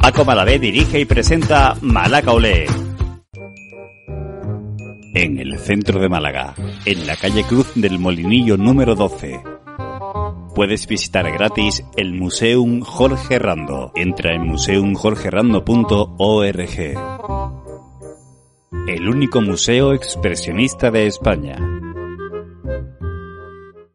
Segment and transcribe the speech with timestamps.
[0.00, 2.64] Paco Malavé dirige y presenta Malaca Olé.
[5.14, 6.54] En el centro de Málaga,
[6.86, 9.42] en la calle Cruz del Molinillo número 12.
[10.54, 13.92] Puedes visitar gratis el Museum Jorge Rando.
[13.94, 16.78] Entra en museumjorgerando.org.
[18.88, 21.58] El único museo expresionista de España.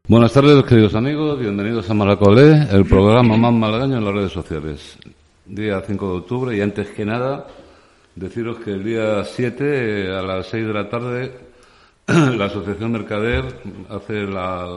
[0.07, 1.39] Buenas tardes, queridos amigos.
[1.39, 4.99] Bienvenidos a Malacolé, el programa más malagaño en las redes sociales.
[5.45, 7.45] Día 5 de octubre y antes que nada,
[8.15, 11.37] deciros que el día 7 a las 6 de la tarde
[12.07, 13.45] la Asociación Mercader
[13.89, 14.67] hace la,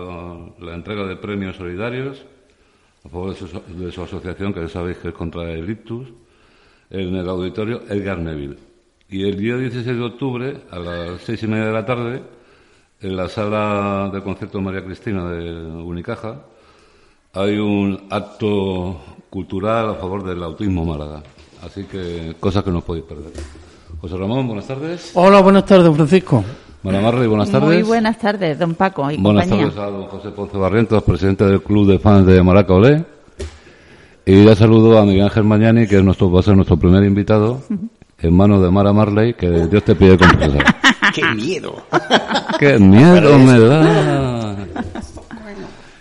[0.74, 2.22] entrega de premios solidarios
[3.02, 6.08] a favor de su, de su asociación, que ya sabéis que es contra el ictus,
[6.90, 8.58] en el auditorio Edgar Neville.
[9.08, 12.22] Y el día 16 de octubre, a las seis y media de la tarde,
[13.00, 16.42] en la sala de concierto María Cristina de Unicaja,
[17.32, 19.00] hay un acto
[19.30, 21.22] cultural a favor del autismo Málaga.
[21.64, 23.32] Así que cosas que no os podéis perder.
[24.00, 25.10] José Ramón, buenas tardes.
[25.14, 26.44] Hola, buenas tardes, Francisco.
[26.84, 27.68] Mara Marley, buenas tardes.
[27.68, 29.66] Muy buenas tardes, don Paco y Buenas compañía.
[29.74, 33.04] tardes a don José Ponce Barrientos, presidente del Club de Fans de Maraca Olé.
[34.24, 37.02] Y ya saludo a Miguel Ángel Mañani, que es nuestro, va a ser nuestro primer
[37.02, 37.60] invitado,
[38.20, 40.76] en manos de Mara Marley, que Dios te pide confesar.
[41.14, 41.82] ¡Qué miedo!
[42.60, 44.56] ¡Qué miedo me da!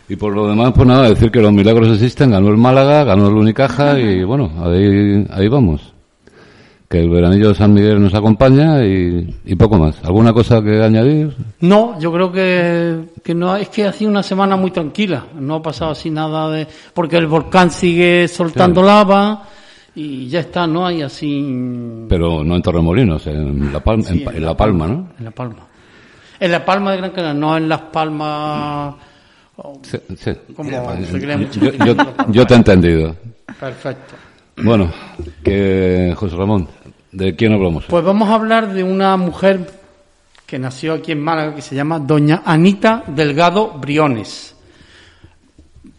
[0.10, 2.32] Y por lo demás, pues nada, decir que los milagros existen.
[2.32, 5.94] Ganó el Málaga, ganó el Unicaja y bueno, ahí, ahí vamos.
[6.88, 10.02] Que el veranillo de San Miguel nos acompaña y, y poco más.
[10.06, 11.36] ¿Alguna cosa que añadir?
[11.60, 15.26] No, yo creo que, que no, es que ha sido una semana muy tranquila.
[15.38, 19.44] No ha pasado así nada de, porque el volcán sigue soltando lava
[19.94, 22.06] y ya está, no hay así.
[22.08, 25.10] Pero no en Torremolinos, en La Palma, Sí, en, en La Palma, ¿no?
[25.20, 25.68] En La Palma.
[26.40, 28.96] En La Palma de Gran Canaria, no en Las Palmas.
[29.58, 30.02] Como se.
[31.60, 31.96] Yo, yo-
[32.30, 33.16] yo te he entendido.
[33.60, 34.16] Perfecto.
[34.58, 34.92] Bueno,
[35.44, 36.68] que José Ramón,
[37.12, 37.86] ¿de quién hablamos?
[37.86, 39.70] Pues vamos a hablar de una mujer
[40.46, 44.56] que nació aquí en Málaga que se llama Doña Anita Delgado Briones.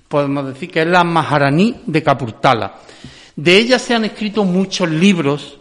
[0.08, 2.76] Podemos decir que es la Maharaní de Capurtala.
[3.36, 5.57] De ella se han escrito muchos libros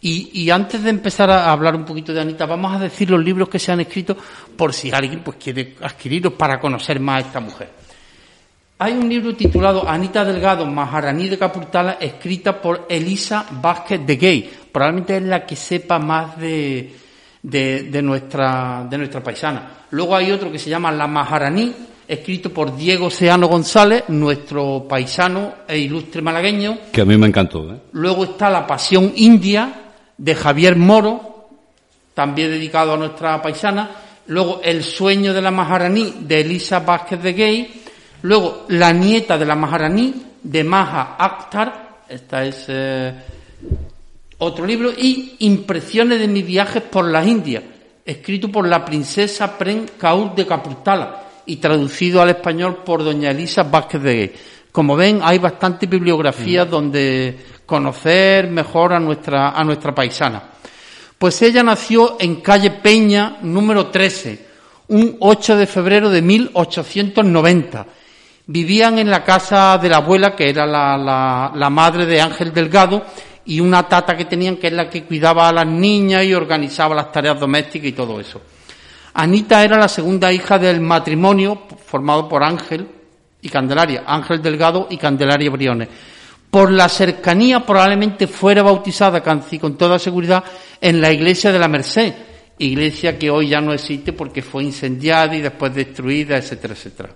[0.00, 3.22] y, y antes de empezar a hablar un poquito de Anita, vamos a decir los
[3.22, 4.16] libros que se han escrito
[4.56, 7.80] por si alguien pues quiere adquirirlos para conocer más a esta mujer.
[8.78, 14.50] Hay un libro titulado Anita Delgado, Maharaní de Capurtala, escrita por Elisa Vázquez de Gay.
[14.72, 16.90] Probablemente es la que sepa más de,
[17.42, 19.84] de, de nuestra, de nuestra paisana.
[19.90, 21.74] Luego hay otro que se llama La Maharaní,
[22.08, 26.78] escrito por Diego Seano González, nuestro paisano e ilustre malagueño.
[26.90, 27.80] Que a mí me encantó, ¿eh?
[27.92, 29.89] Luego está La Pasión India,
[30.20, 31.48] de Javier Moro,
[32.12, 33.90] también dedicado a nuestra paisana.
[34.26, 37.82] Luego El sueño de la Maharaní, de Elisa Vázquez de Gay.
[38.22, 42.02] Luego La nieta de la Maharaní, de Maha Akhtar.
[42.06, 43.14] Esta es eh,
[44.38, 44.90] otro libro.
[44.94, 47.62] Y Impresiones de mis viajes por las Indias,
[48.04, 53.62] escrito por la princesa Pren Kaur de Capurtala y traducido al español por doña Elisa
[53.62, 54.32] Vázquez de Gay.
[54.70, 57.36] Como ven, hay bastante bibliografía donde
[57.70, 60.42] conocer mejor a nuestra, a nuestra paisana.
[61.16, 64.46] Pues ella nació en calle Peña, número 13,
[64.88, 67.86] un 8 de febrero de 1890.
[68.46, 72.52] Vivían en la casa de la abuela, que era la, la- la madre de Ángel
[72.52, 73.04] Delgado,
[73.44, 76.94] y una tata que tenían, que es la que cuidaba a las niñas y organizaba
[76.96, 78.40] las tareas domésticas y todo eso.
[79.14, 82.86] Anita era la segunda hija del matrimonio formado por Ángel
[83.42, 85.88] y Candelaria, Ángel Delgado y Candelaria Briones.
[86.50, 90.42] Por la cercanía probablemente fuera bautizada casi con toda seguridad
[90.80, 92.12] en la iglesia de la Merced,
[92.58, 97.10] iglesia que hoy ya no existe porque fue incendiada y después destruida, etcétera, etcétera.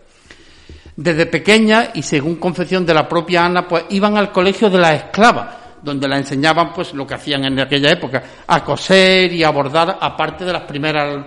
[0.97, 4.94] Desde pequeña, y según confesión de la propia Ana, pues iban al colegio de las
[4.94, 5.49] esclavas,
[5.82, 9.99] donde la enseñaban pues lo que hacían en aquella época, a coser y a bordar,
[10.00, 11.26] aparte de las primeras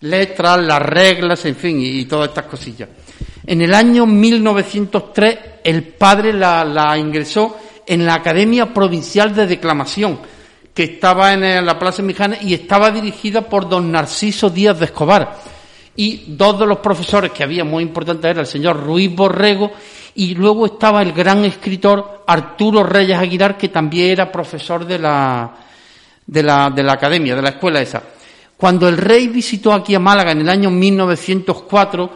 [0.00, 2.90] letras, las reglas, en fin, y, y todas estas cosillas.
[3.46, 7.56] En el año 1903, el padre la, ingresó
[7.86, 10.18] en la Academia Provincial de Declamación,
[10.74, 14.86] que estaba en eh, la Plaza Mijanes y estaba dirigida por don Narciso Díaz de
[14.86, 15.38] Escobar.
[15.94, 19.70] Y dos de los profesores que había muy importantes era el señor Ruiz Borrego
[20.14, 25.54] Y luego estaba el gran escritor Arturo Reyes Aguilar, que también era profesor de la,
[26.26, 28.02] de la, de la academia, de la escuela esa.
[28.56, 32.10] Cuando el rey visitó aquí a Málaga en el año 1904,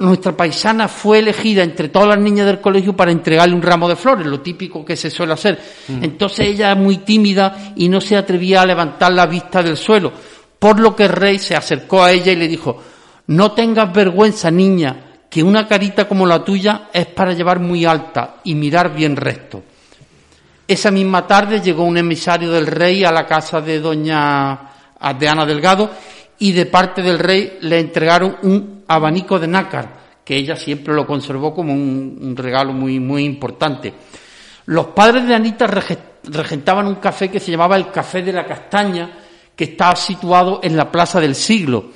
[0.00, 3.96] nuestra paisana fue elegida entre todas las niñas del colegio para entregarle un ramo de
[3.96, 5.60] flores, lo típico que se suele hacer.
[5.88, 6.02] Mm.
[6.02, 10.10] Entonces ella es muy tímida y no se atrevía a levantar la vista del suelo,
[10.58, 12.82] por lo que el rey se acercó a ella y le dijo,
[13.26, 14.96] no tengas vergüenza, niña,
[15.28, 19.62] que una carita como la tuya es para llevar muy alta y mirar bien recto.
[20.66, 24.70] Esa misma tarde llegó un emisario del rey a la casa de doña
[25.18, 25.90] de Ana Delgado
[26.40, 31.06] y de parte del rey le entregaron un abanico de nácar, que ella siempre lo
[31.06, 33.92] conservó como un, regalo muy, muy importante.
[34.66, 35.66] Los padres de Anita
[36.24, 39.10] regentaban un café que se llamaba el Café de la Castaña,
[39.54, 41.90] que estaba situado en la Plaza del Siglo.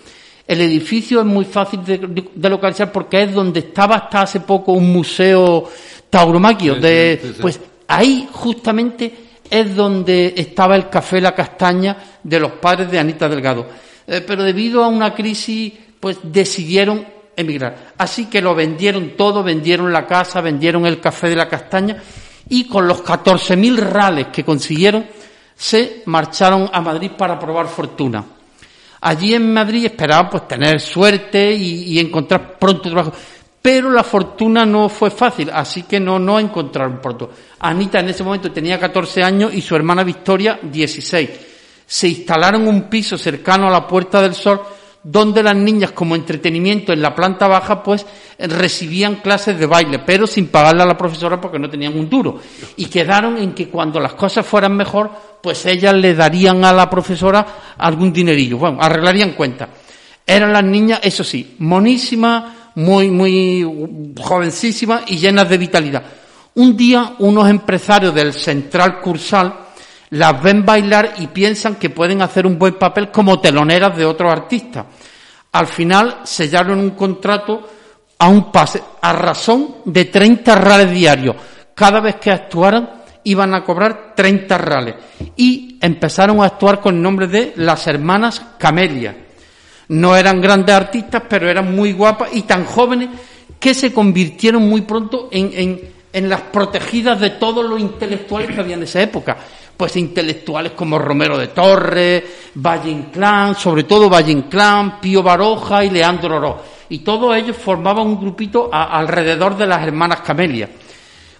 [0.46, 4.92] El edificio es muy fácil de, localizar porque es donde estaba hasta hace poco un
[4.92, 5.70] museo
[6.10, 6.74] tauromaquio.
[6.74, 7.58] de, Pues
[7.88, 9.14] ahí justamente
[9.48, 13.66] es donde estaba el Café La Castaña de los padres de Anita Delgado.
[14.06, 17.06] Eh, pero debido a una crisis, pues decidieron
[17.36, 17.92] emigrar.
[17.98, 21.96] Así que lo vendieron todo, vendieron la casa, vendieron el Café de la Castaña
[22.48, 25.06] y con los 14.000 rales que consiguieron,
[25.56, 28.24] se marcharon a Madrid para probar fortuna.
[29.00, 33.12] Allí en Madrid esperaban pues tener suerte y, encontrar pronto trabajo.
[33.60, 37.30] Pero la fortuna no fue fácil, así que no, no encontraron pronto.
[37.60, 41.30] Anita en ese momento tenía 14 años y su hermana Victoria 16.
[41.86, 44.60] Se instalaron un piso cercano a la Puerta del Sol
[45.04, 48.06] donde las niñas como entretenimiento en la planta baja pues
[48.38, 52.40] recibían clases de baile, pero sin pagarle a la profesora porque no tenían un duro.
[52.76, 55.10] Y quedaron en que cuando las cosas fueran mejor,
[55.42, 57.46] pues ellas le darían a la profesora
[57.76, 58.56] algún dinerillo.
[58.56, 59.68] Bueno, arreglarían cuenta.
[60.26, 62.44] Eran las niñas, eso sí, monísimas,
[62.76, 66.02] muy, muy jovencísimas y llenas de vitalidad.
[66.54, 69.63] Un día unos empresarios del Central Cursal
[70.14, 74.30] las ven bailar y piensan que pueden hacer un buen papel como teloneras de otros
[74.30, 74.86] artistas.
[75.50, 77.68] Al final sellaron un contrato
[78.18, 81.34] a un pase, a razón de 30 rales diarios.
[81.74, 84.94] Cada vez que actuaran iban a cobrar 30 rales.
[85.36, 89.16] Y empezaron a actuar con el nombre de las hermanas Camelia.
[89.88, 93.08] No eran grandes artistas, pero eran muy guapas y tan jóvenes
[93.58, 98.84] que se convirtieron muy pronto en las protegidas de todos los intelectuales que había en
[98.84, 99.36] esa época
[99.76, 102.22] pues intelectuales como Romero de Torres,
[102.54, 106.62] Valle Inclán, sobre todo Valle Inclán, Pío Baroja y Leandro Oro.
[106.88, 110.70] Y todos ellos formaban un grupito alrededor de las hermanas Camelia.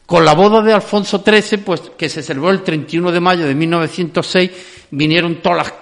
[0.07, 3.55] Con la boda de Alfonso XIII, pues que se celebró el 31 de mayo de
[3.55, 4.51] 1906,
[4.91, 5.75] vinieron todas las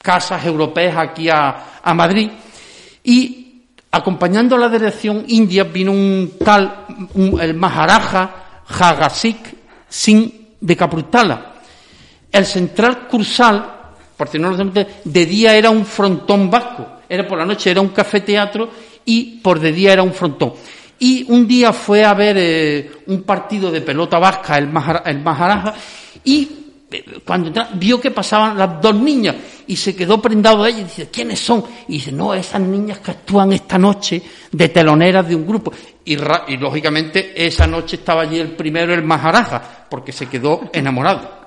[0.00, 2.30] casas europeas aquí a, a Madrid
[3.02, 6.86] y acompañando a la delegación india vino un tal,
[7.40, 9.56] el Maharaja Jagasik
[9.88, 10.30] Singh
[10.60, 11.54] de Caprutala,
[12.32, 13.74] el central cursal,
[14.16, 14.72] por si no lo
[15.04, 18.68] de día era un frontón vasco, era por la noche era un café teatro
[19.04, 20.52] y por de día era un frontón.
[20.98, 25.74] Y un día fue a ver eh, un partido de pelota vasca, el, Maharaja,
[26.24, 26.48] y
[26.90, 29.36] eh, cuando entró, vio que pasaban las dos niñas
[29.68, 31.64] y se quedó prendado de ellas y dice, ¿quiénes son?
[31.86, 34.20] Y dice, no, esas niñas que actúan esta noche
[34.50, 35.72] de teloneras de un grupo.
[36.04, 41.37] Y, y lógicamente esa noche estaba allí el primero, el Maharaja, porque se quedó enamorado.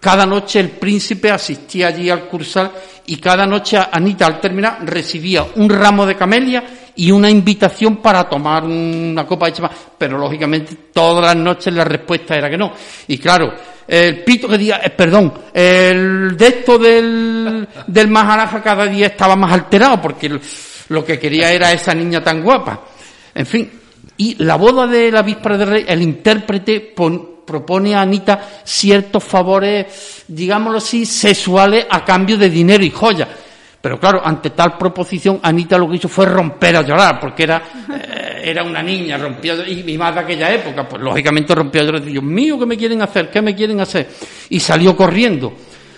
[0.00, 2.70] Cada noche el príncipe asistía allí al cursal
[3.06, 6.64] y cada noche Anita al terminar recibía un ramo de camelia
[6.94, 9.76] y una invitación para tomar una copa de champán.
[9.98, 12.72] Pero lógicamente todas las noches la respuesta era que no.
[13.08, 13.54] Y claro,
[13.88, 19.34] el pito que día, eh, perdón, el de esto del, del Maharaja cada día estaba
[19.34, 20.38] más alterado porque
[20.88, 22.82] lo que quería era esa niña tan guapa.
[23.34, 23.70] En fin,
[24.16, 29.24] y la boda de la víspera del rey, el intérprete pon, propone a Anita ciertos
[29.24, 33.28] favores, digámoslo así, sexuales a cambio de dinero y joyas.
[33.80, 37.62] Pero claro, ante tal proposición, Anita lo que hizo fue romper a llorar, porque era,
[37.90, 42.02] eh, era una niña, rompió, y, más de aquella época, pues lógicamente rompió a llorar,
[42.02, 43.30] Dios mío, ¿qué me quieren hacer?
[43.30, 44.10] ¿Qué me quieren hacer?
[44.50, 45.54] Y salió corriendo.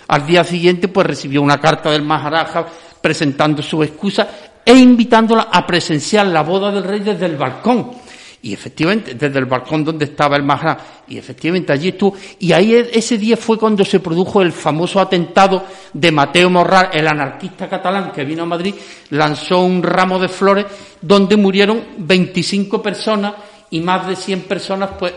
[0.07, 2.65] Al día siguiente, pues recibió una carta del Maharaja
[3.01, 4.29] presentando su excusa
[4.63, 7.91] e invitándola a presenciar la boda del rey desde el balcón.
[8.43, 12.15] Y efectivamente, desde el balcón donde estaba el Mahra, y efectivamente allí estuvo.
[12.39, 16.89] Y ahí e, ese día fue cuando se produjo el famoso atentado de Mateo Morral,
[16.91, 18.73] el anarquista catalán que vino a Madrid,
[19.11, 20.65] lanzó un ramo de flores
[20.99, 23.33] donde murieron 25 personas
[23.69, 25.13] y más de 100 personas pues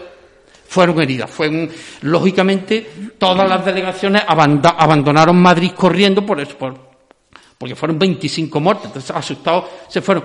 [0.68, 1.30] fueron heridas.
[1.30, 1.70] Fue
[2.02, 9.64] lógicamente todas las delegaciones abandonaron Madrid corriendo por eso, porque fueron 25 muertos, entonces asustados
[9.88, 10.24] se fueron.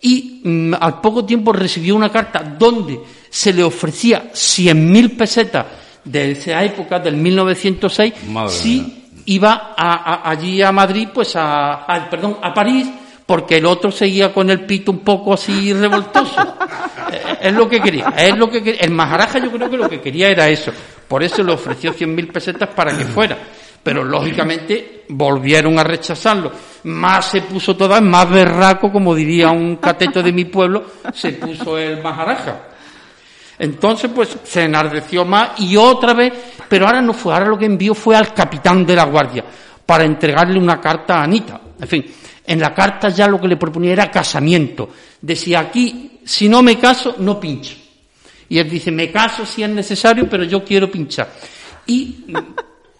[0.00, 3.00] Y mm, al poco tiempo recibió una carta donde
[3.30, 5.66] se le ofrecía 100.000 pesetas
[6.04, 8.14] de esa época, del 1906,
[8.48, 12.86] si iba allí a Madrid, pues a, perdón, a París,
[13.26, 16.56] porque el otro seguía con el pito un poco así revoltoso.
[17.08, 18.80] Eh, es lo que quería, es lo que quería.
[18.80, 20.72] El Maharaja yo creo que lo que quería era eso.
[21.06, 23.38] Por eso le ofreció 100.000 pesetas para que fuera.
[23.86, 26.50] Pero lógicamente volvieron a rechazarlo.
[26.82, 31.78] Más se puso toda, más berraco, como diría un cateto de mi pueblo, se puso
[31.78, 32.62] el Maharaja.
[33.56, 36.32] Entonces, pues se enardeció más y otra vez,
[36.68, 39.44] pero ahora no fue, ahora lo que envió fue al capitán de la guardia
[39.86, 41.60] para entregarle una carta a Anita.
[41.80, 42.04] En fin,
[42.44, 44.90] en la carta ya lo que le proponía era casamiento.
[45.20, 47.76] Decía aquí, si no me caso, no pincho.
[48.48, 51.32] Y él dice, me caso si es necesario, pero yo quiero pinchar.
[51.86, 52.24] Y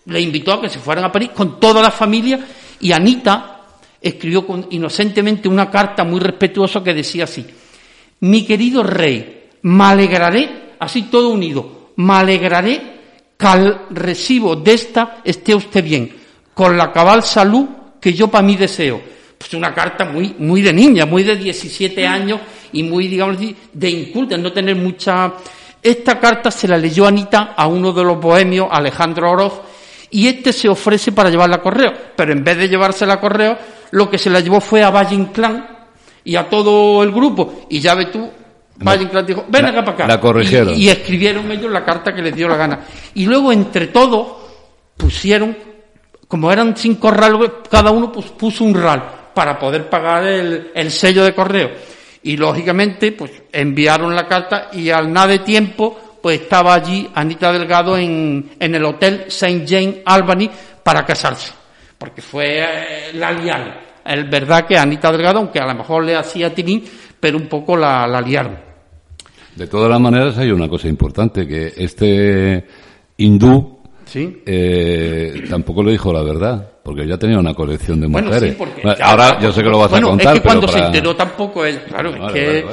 [0.06, 2.38] le invitó a que se fueran a París con toda la familia
[2.80, 3.60] y Anita
[4.00, 7.44] escribió inocentemente una carta muy respetuosa que decía así,
[8.20, 12.96] mi querido rey, me alegraré, así todo unido, me alegraré
[13.36, 16.14] que al recibo de esta esté usted bien,
[16.54, 17.66] con la cabal salud
[18.00, 22.06] que yo para mí deseo pues una carta muy, muy de niña, muy de 17
[22.06, 22.40] años
[22.72, 23.38] y muy, digamos,
[23.72, 25.34] de inculta, no tener mucha...
[25.82, 29.60] Esta carta se la leyó Anita a uno de los bohemios, Alejandro Oroz,
[30.10, 33.58] y este se ofrece para llevarla a correo, pero en vez de llevársela a correo,
[33.90, 35.66] lo que se la llevó fue a Valle Inclán
[36.24, 38.30] y a todo el grupo, y ya ves tú,
[38.78, 40.06] Valle Inclán dijo, ven acá para acá.
[40.06, 40.74] La corrigieron.
[40.74, 42.80] Y, y escribieron ellos la carta que les dio la gana.
[43.14, 44.46] Y luego, entre todos,
[44.96, 45.56] pusieron,
[46.28, 49.02] como eran cinco rales, cada uno pues, puso un ral
[49.34, 51.70] para poder pagar el, sello de correo.
[52.22, 57.52] Y lógicamente, pues enviaron la carta y al nada de tiempo, pues estaba allí Anita
[57.52, 59.64] Delgado en, en el hotel St.
[59.66, 60.50] James Albany
[60.82, 61.52] para casarse.
[61.98, 63.74] Porque fue eh, la liaron.
[64.04, 66.84] Es verdad que Anita Delgado, aunque a lo mejor le hacía tirín,
[67.18, 68.56] pero un poco la, la liaron.
[69.56, 72.66] De todas las maneras, hay una cosa importante, que este
[73.16, 74.42] hindú ¿Sí?
[74.46, 78.56] Eh, tampoco le dijo la verdad, porque ya tenía una colección de mujeres.
[79.02, 80.36] Ahora yo sé que lo vas a contar.
[80.36, 82.64] Es que cuando se enteró tampoco él, claro, es que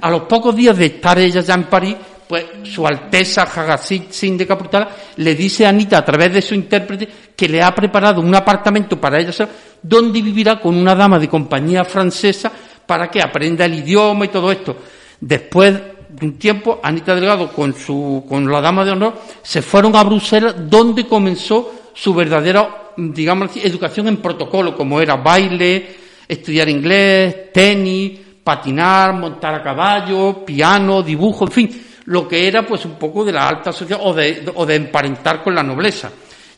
[0.00, 1.96] a los pocos días de estar ella ya en París,
[2.30, 6.54] pues su Alteza Hagassit Sin de Capurtala le dice a Anita a través de su
[6.54, 9.48] intérprete que le ha preparado un apartamento para ella
[9.82, 12.52] donde vivirá con una dama de compañía francesa
[12.86, 14.76] para que aprenda el idioma y todo esto.
[15.20, 15.74] Después
[16.22, 20.54] un tiempo, Anita Delgado con, su, con la dama de honor se fueron a Bruselas,
[20.70, 25.96] donde comenzó su verdadera, digamos, educación en protocolo, como era baile,
[26.28, 32.84] estudiar inglés, tenis, patinar, montar a caballo, piano, dibujo, en fin, lo que era pues
[32.84, 36.10] un poco de la alta sociedad o de, o de emparentar con la nobleza.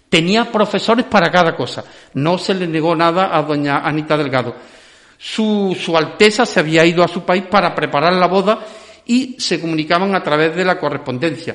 [0.09, 1.85] Tenía profesores para cada cosa.
[2.14, 4.56] No se le negó nada a doña Anita Delgado.
[5.18, 8.61] Su, su Alteza se había ido a su país para preparar la boda
[9.04, 11.54] y se comunicaban a través de la correspondencia.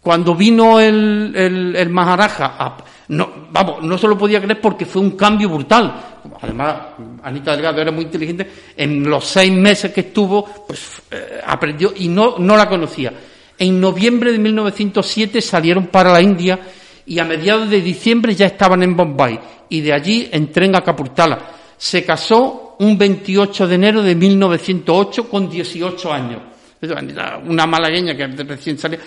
[0.00, 1.32] Cuando vino el,
[1.76, 2.76] el, Maharaja,
[3.06, 6.17] no, vamos, no se lo podía creer porque fue un cambio brutal.
[6.40, 6.76] Además,
[7.22, 8.48] Anita Delgado era muy inteligente.
[8.76, 13.12] En los seis meses que estuvo, pues eh, aprendió y no, no la conocía.
[13.58, 16.58] En noviembre de 1907 salieron para la India
[17.06, 20.82] y a mediados de diciembre ya estaban en Bombay y de allí en tren a
[20.82, 21.38] Capurtala.
[21.76, 26.42] Se casó un 28 de enero de 1908 con 18 años
[27.46, 28.98] una malagueña que recién salió.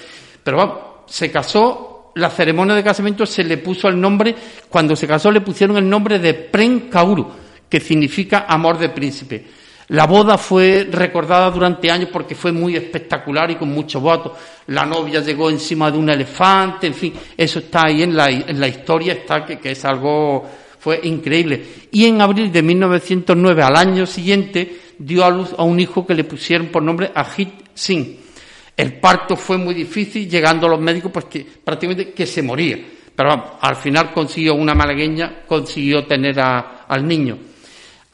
[0.44, 4.36] Pero vamos, se casó, la ceremonia de casamiento se le puso el nombre,
[4.70, 7.27] cuando se casó le pusieron el nombre de Pren Kauru,
[7.70, 9.46] que significa amor de príncipe.
[9.89, 14.32] La boda fue recordada durante años porque fue muy espectacular y con muchos votos.
[14.68, 18.58] La novia llegó encima de un elefante, en fin, eso está ahí en la, en
[18.58, 20.50] la historia, está que, que es algo,
[20.80, 21.65] fue increíble.
[21.91, 26.15] Y en abril de 1909, al año siguiente, dio a luz a un hijo que
[26.15, 28.30] le pusieron por nombre Ajit Singh.
[28.75, 32.78] El parto fue muy difícil, llegando a los médicos, pues que prácticamente que se moría.
[33.16, 37.38] Pero al final consiguió una malagueña, consiguió tener al niño.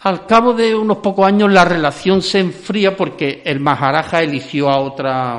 [0.02, 4.80] Al cabo de unos pocos años la relación se enfría porque el Maharaja eligió a
[4.80, 5.38] otra,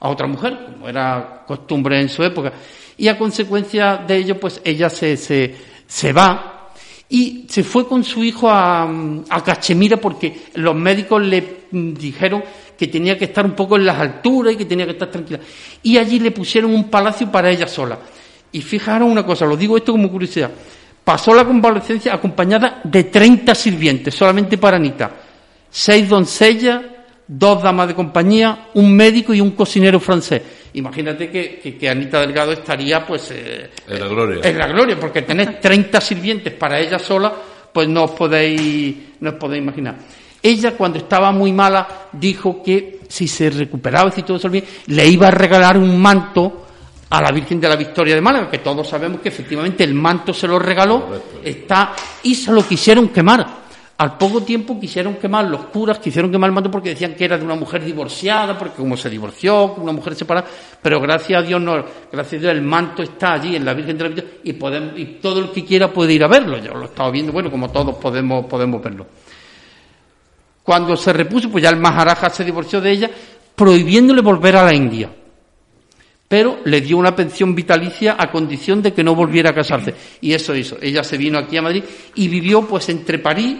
[0.00, 2.52] a otra mujer, como era costumbre en su época.
[2.96, 5.54] Y a consecuencia de ello, pues ella se, se,
[5.86, 6.70] se va
[7.08, 8.82] y se fue con su hijo a,
[9.28, 12.42] a Cachemira porque los médicos le dijeron
[12.78, 15.40] que tenía que estar un poco en las alturas y que tenía que estar tranquila.
[15.82, 17.98] Y allí le pusieron un palacio para ella sola.
[18.52, 20.50] Y fijaros una cosa, lo digo esto como curiosidad.
[21.02, 25.10] Pasó la convalecencia acompañada de 30 sirvientes, solamente para Anita.
[25.68, 26.82] Seis doncellas,
[27.26, 30.42] dos damas de compañía, un médico y un cocinero francés.
[30.74, 34.40] Imagínate que, Anita Delgado estaría pues eh, en la gloria.
[34.44, 37.32] En la gloria, porque tener 30 sirvientes para ella sola,
[37.72, 39.96] pues no os podéis, no os podéis imaginar.
[40.42, 44.64] Ella, cuando estaba muy mala, dijo que si se recuperaba y si todo se bien,
[44.86, 46.66] le iba a regalar un manto
[47.10, 50.34] a la Virgen de la Victoria de Málaga, que todos sabemos que efectivamente el manto
[50.34, 51.06] se lo regaló,
[51.42, 53.68] está, y se lo quisieron quemar.
[53.96, 57.36] Al poco tiempo quisieron quemar, los curas quisieron quemar el manto porque decían que era
[57.36, 60.46] de una mujer divorciada, porque como se divorció, una mujer separada,
[60.80, 63.98] pero gracias a Dios no, gracias a Dios el manto está allí en la Virgen
[63.98, 66.58] de la Victoria y, podemos, y todo el que quiera puede ir a verlo.
[66.58, 69.06] Yo lo he estado viendo, bueno, como todos podemos, podemos verlo.
[70.68, 73.10] Cuando se repuso, pues ya el Maharaja se divorció de ella,
[73.56, 75.10] prohibiéndole volver a la India
[76.28, 79.94] pero le dio una pensión vitalicia a condición de que no volviera a casarse.
[80.20, 80.76] Y eso hizo.
[80.82, 81.82] Ella se vino aquí a Madrid
[82.16, 83.56] y vivió pues entre París,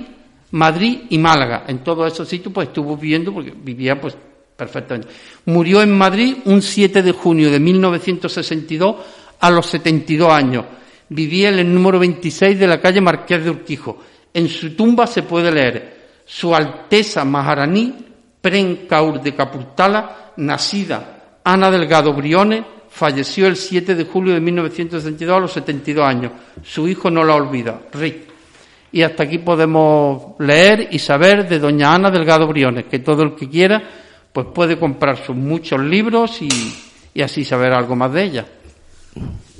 [0.50, 1.64] Madrid y Málaga.
[1.66, 4.14] En todos esos sitios pues estuvo viviendo porque vivía pues
[4.54, 5.08] perfectamente.
[5.46, 8.96] Murió en Madrid un 7 de junio de 1962
[9.40, 10.66] a los 72 años.
[11.08, 13.96] Vivía en el número 26 de la calle Marqués de Urquijo.
[14.34, 15.97] En su tumba se puede leer
[16.28, 17.94] Su Alteza Maharaní
[18.40, 25.40] Prencaur de Capurtala, nacida Ana Delgado Briones falleció el 7 de julio de 1962 a
[25.40, 26.32] los 72 años.
[26.62, 28.28] Su hijo no la olvida, Rick.
[28.92, 33.34] Y hasta aquí podemos leer y saber de doña Ana Delgado Briones, que todo el
[33.34, 33.82] que quiera
[34.32, 38.46] pues puede comprar sus muchos libros y, así saber algo más de ella.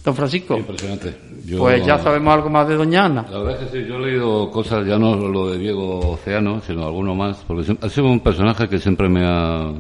[0.05, 0.57] Don Francisco.
[0.57, 1.17] Impresionante.
[1.57, 3.25] Pues ya sabemos algo más de Doña Ana.
[3.31, 6.61] La verdad es que sí, yo he leído cosas, ya no lo de Diego Oceano,
[6.61, 9.73] sino alguno más, porque ha sido un personaje que siempre me ha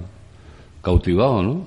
[0.81, 1.67] cautivado, ¿no?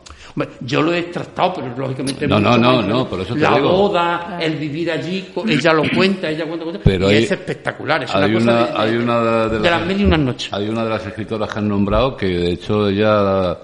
[0.62, 2.26] Yo lo he tratado, pero lógicamente...
[2.26, 6.30] No, no, no, no, por eso te La boda, el vivir allí, ella lo cuenta,
[6.30, 8.04] ella cuenta, cuenta pero y es espectacular.
[8.04, 10.54] Es hay una, cosa de, hay una de, las, mil y unas noches.
[10.54, 13.58] Hay una de las escritoras que han nombrado que, de hecho, ella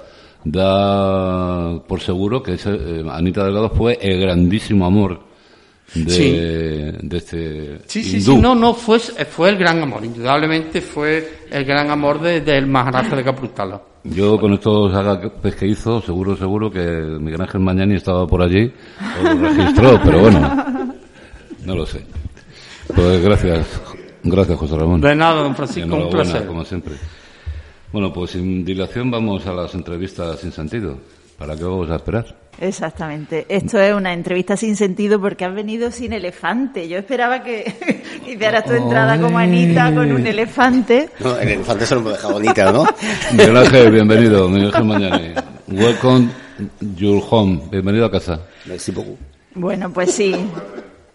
[0.44, 5.27] da, por seguro que eh, Anita Delgado fue el grandísimo amor
[5.94, 11.46] de, de este sí sí sí no no fue fue el gran amor indudablemente fue
[11.50, 16.36] el gran amor del de, Maharaja de Caprutala yo con estos agapes que hizo, seguro,
[16.38, 18.72] seguro que Miguel Ángel Mañani estaba por allí,
[19.20, 20.96] o lo registró, pero bueno,
[21.66, 22.06] no lo sé.
[22.96, 23.82] Pues gracias,
[24.24, 25.02] gracias José Ramón.
[25.02, 26.46] De nada, don Francisco, un placer.
[26.46, 26.94] como siempre.
[27.92, 30.98] Bueno, pues sin dilación vamos a las entrevistas sin sentido.
[31.38, 32.26] ¿Para qué vamos a esperar?
[32.60, 33.46] Exactamente.
[33.48, 36.88] Esto es una entrevista sin sentido porque has venido sin elefante.
[36.88, 41.10] Yo esperaba que hicieras tu entrada como Anita con un elefante.
[41.20, 42.86] No, el elefante se lo hemos dejado bonita, ¿no?
[43.34, 44.50] Miguel Ángel, bienvenido.
[44.50, 45.34] Miguel Ángel Mañani.
[45.68, 46.30] Welcome
[46.96, 47.62] your home.
[47.70, 48.42] Bienvenido a casa.
[49.54, 50.36] Bueno, pues sí.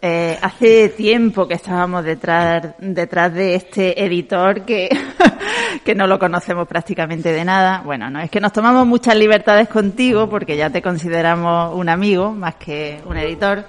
[0.05, 4.89] Eh, hace tiempo que estábamos detrás, detrás de este editor que,
[5.85, 7.83] que no lo conocemos prácticamente de nada.
[7.85, 12.33] Bueno, no es que nos tomamos muchas libertades contigo porque ya te consideramos un amigo
[12.33, 13.65] más que un editor.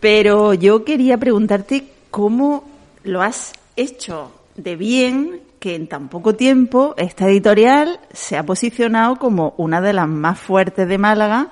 [0.00, 2.64] Pero yo quería preguntarte cómo
[3.04, 9.20] lo has hecho de bien que en tan poco tiempo esta editorial se ha posicionado
[9.20, 11.50] como una de las más fuertes de Málaga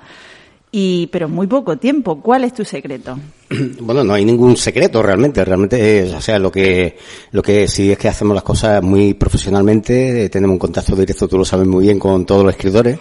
[0.73, 2.19] y pero muy poco tiempo.
[2.21, 3.17] ¿Cuál es tu secreto?
[3.79, 5.43] Bueno, no hay ningún secreto realmente.
[5.43, 6.97] Realmente, es, o sea, lo que
[7.31, 10.29] lo que sí es que hacemos las cosas muy profesionalmente.
[10.29, 12.99] tenemos un contacto directo, tú lo sabes muy bien, con todos los escritores.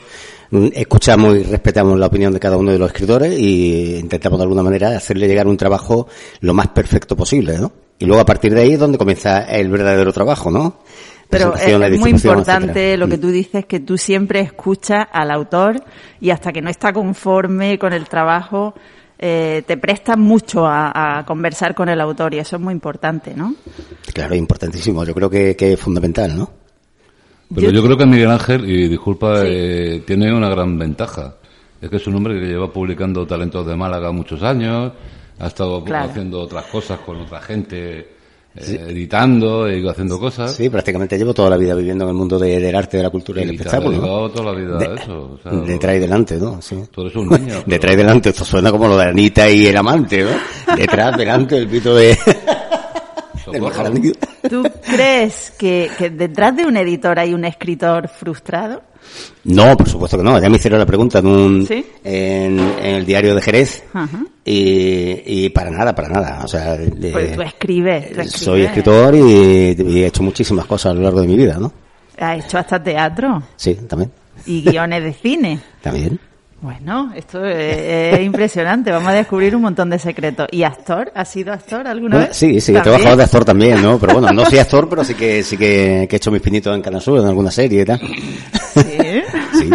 [0.75, 4.63] Escuchamos y respetamos la opinión de cada uno de los escritores y intentamos de alguna
[4.63, 6.09] manera hacerle llegar un trabajo
[6.41, 7.73] lo más perfecto posible, ¿no?
[7.99, 10.81] Y luego a partir de ahí es donde comienza el verdadero trabajo, ¿no?
[11.31, 13.21] Pero es, muy importante lo que mm.
[13.21, 15.83] tú dices, que tú siempre escuchas al autor
[16.21, 18.75] y hasta que no está conforme con el trabajo,
[19.25, 23.55] eh, te prestas mucho a, conversar con el autor y eso es muy importante, ¿no?
[24.13, 25.05] Claro, importantísimo.
[25.05, 26.51] Yo creo que, es fundamental, ¿no?
[27.55, 31.37] Pero yo, creo que Miguel Ángel, y disculpa, eh, tiene una gran ventaja.
[31.81, 34.93] Es que es un hombre que lleva publicando Talentos de Málaga muchos años,
[35.39, 38.17] ha estado haciendo otras cosas con otra gente
[38.55, 40.55] eh, editando y haciendo cosas.
[40.55, 43.41] Sí, prácticamente llevo toda la vida viviendo en el mundo del arte, de la cultura
[43.41, 43.99] y, el espectáculo.
[43.99, 44.31] ¿no?
[44.31, 45.39] toda la vida de, eso.
[45.67, 46.61] detrás y delante, ¿no?
[46.61, 46.77] Sí.
[46.91, 47.63] Tú eres un niño.
[47.67, 50.77] Detrás y delante, esto suena como lo de Anita y el amante, ¿no?
[50.77, 52.17] detrás, delante, el pito de...
[54.49, 58.83] ¿Tú crees que, que detrás de un editor hay un escritor frustrado?
[59.45, 60.41] No, por supuesto que no.
[60.41, 61.69] Ya me hicieron la pregunta en, un,
[62.05, 63.85] en, el diario de Jerez
[64.45, 66.41] y, para nada, para nada.
[66.45, 66.79] O sea,
[67.13, 71.37] pues tú escribes, Soy escritor y, he hecho muchísimas cosas a lo largo de mi
[71.37, 71.73] vida, ¿no?
[72.19, 73.43] ¿Has hecho hasta teatro?
[73.57, 74.13] Sí, también.
[74.47, 75.61] ¿Y guiones de cine?
[75.83, 76.19] También.
[76.63, 78.93] Bueno, esto es, impresionante.
[78.93, 80.47] Vamos a descubrir un montón de secretos.
[80.53, 81.11] ¿Y actor?
[81.13, 82.37] ¿Has sido actor alguna vez?
[82.37, 83.99] Sí, sí, he trabajado de actor también, ¿no?
[83.99, 86.81] Pero bueno, no soy actor, pero sí que sí que, he hecho mis pinitos en
[86.81, 88.01] Canal Sur, en alguna serie y tal.
[88.75, 89.23] ¿Sí?
[89.59, 89.71] sí.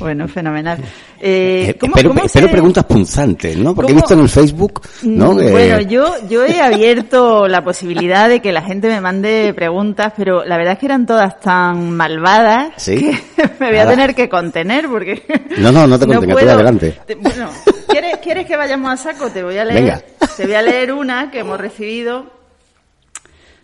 [0.00, 0.78] Bueno, fenomenal.
[1.20, 3.74] Eh, Eh, ¿cómo- pero, cómo pero se- preguntas punzantes, ¿no?
[3.74, 5.32] Porque he visto en el Facebook, ¿no?
[5.34, 9.52] Mm, Que- Bueno, yo, yo he abierto la posibilidad de que la gente me mande
[9.54, 12.96] preguntas, pero la verdad es que eran todas tan malvadas Sí.
[12.96, 13.10] que
[13.60, 15.22] me voy a tener que contener porque...
[15.58, 16.50] No, no, no te contengas, puedo.
[16.52, 16.98] adelante.
[17.06, 17.50] Te- bueno,
[17.88, 19.28] ¿quieres, ¿quieres que vayamos a saco?
[19.30, 20.02] Te voy a leer, Venga.
[20.36, 22.26] te voy a leer una que hemos recibido.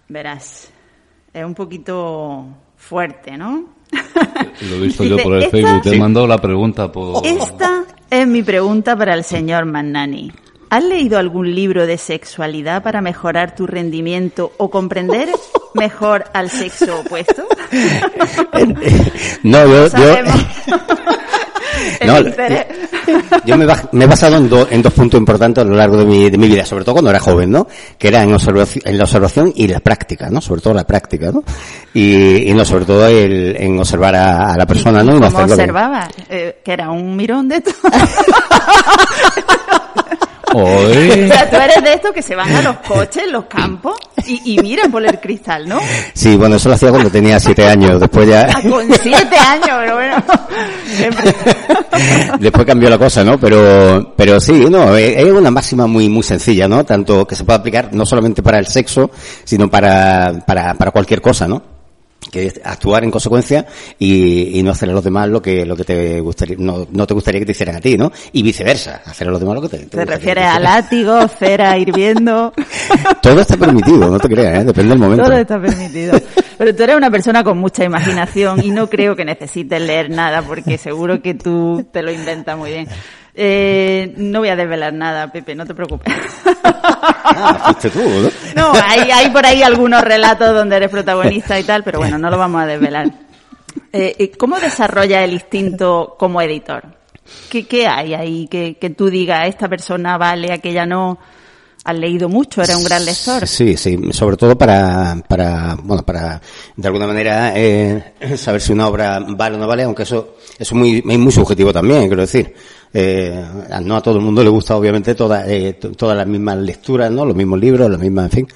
[0.08, 0.68] Verás,
[1.32, 2.46] es un poquito
[2.76, 3.74] fuerte, ¿no?
[3.92, 5.82] Lo he visto Dice, yo por el "Esta- Facebook.
[5.82, 7.26] Te he mandado la pregunta por...
[7.26, 10.32] Esta es mi pregunta para el señor Magnani.
[10.68, 15.28] ¿Has leído algún libro de sexualidad para mejorar tu rendimiento o comprender
[15.74, 17.44] mejor al sexo opuesto?
[19.42, 20.14] no, yo, yo,
[22.06, 22.18] No,
[23.44, 26.04] yo me, me he basado en, do- en dos puntos importantes a lo largo de
[26.04, 27.66] mi, de mi vida, sobre todo cuando era joven, ¿no?
[27.98, 30.40] Que era en, observaci- en la observación y la práctica, ¿no?
[30.40, 31.42] Sobre todo la práctica, ¿no?
[31.94, 35.12] Y, y no, sobre todo el, en observar a, a la persona, ¿no?
[35.16, 36.08] Y ¿Cómo observabas?
[36.28, 37.74] Eh, que era un mirón de todo.
[40.56, 41.24] Oye.
[41.30, 43.94] o sea, tú eres de estos que se van a los coches, los campos,
[44.26, 45.80] y, y miran por el cristal, ¿no?
[46.14, 48.48] Sí, bueno, eso lo hacía cuando tenía siete años, después ya...
[48.54, 50.16] Ah, con siete años, pero bueno.
[50.86, 51.34] siempre.
[52.40, 53.38] Después cambió la cosa, ¿no?
[53.38, 56.84] Pero, pero sí, no, es es una máxima muy, muy sencilla, ¿no?
[56.84, 59.10] Tanto que se puede aplicar no solamente para el sexo,
[59.44, 61.75] sino para, para, para cualquier cosa, ¿no?
[62.30, 63.66] Que es actuar en consecuencia
[63.98, 67.06] y, y no hacer a los demás lo que, lo que te gustaría, no, no
[67.06, 68.10] te gustaría que te hicieran a ti, ¿no?
[68.32, 71.78] Y viceversa, hacer a los demás lo que te, te ¿Te refieres a látigo, cera
[71.78, 72.52] hirviendo?
[73.22, 74.64] Todo está permitido, no te creas, ¿eh?
[74.64, 75.24] Depende del momento.
[75.24, 76.18] Todo está permitido.
[76.58, 80.42] Pero tú eres una persona con mucha imaginación y no creo que necesites leer nada
[80.42, 82.88] porque seguro que tú te lo inventas muy bien.
[83.38, 86.12] Eh, no voy a desvelar nada, Pepe, no te preocupes.
[87.28, 88.30] Ah, fuiste tú, ¿no?
[88.54, 92.30] No, hay, hay por ahí algunos relatos donde eres protagonista y tal, pero bueno, no
[92.30, 93.08] lo vamos a desvelar.
[93.92, 96.84] Eh, eh, ¿Cómo desarrolla el instinto como editor?
[97.50, 101.18] ¿Qué, qué hay ahí que, que tú digas, esta persona vale, aquella no?
[101.88, 103.46] Has leído mucho, eres un gran lector.
[103.46, 106.40] Sí, sí, sobre todo para, para, bueno, para,
[106.74, 110.58] de alguna manera, eh, saber si una obra vale o no vale, aunque eso, eso
[110.58, 112.52] es muy, muy subjetivo también, quiero decir.
[112.92, 113.40] Eh,
[113.82, 117.08] no a todo el mundo le gusta, obviamente, toda, eh, to- todas las mismas lecturas,
[117.10, 117.24] ¿no?
[117.24, 118.48] Los mismos libros, las mismas, en fin.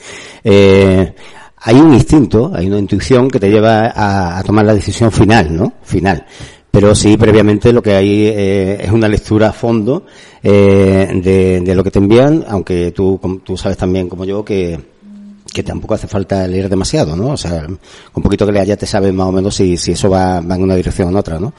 [0.43, 1.15] Eh,
[1.63, 5.55] hay un instinto, hay una intuición que te lleva a, a tomar la decisión final,
[5.55, 5.75] ¿no?
[5.85, 6.27] Final.
[6.71, 10.07] Pero sí, previamente lo que hay eh, es una lectura a fondo
[10.43, 14.79] eh, de, lo que te envían, aunque tú, tú sabes también como yo que,
[15.53, 17.31] que tampoco hace falta leer demasiado, ¿no?
[17.31, 17.67] O sea,
[18.13, 20.55] con poquito que leas ya te sabes más o menos si, si eso va, va
[20.55, 21.53] en una dirección o en otra, ¿no?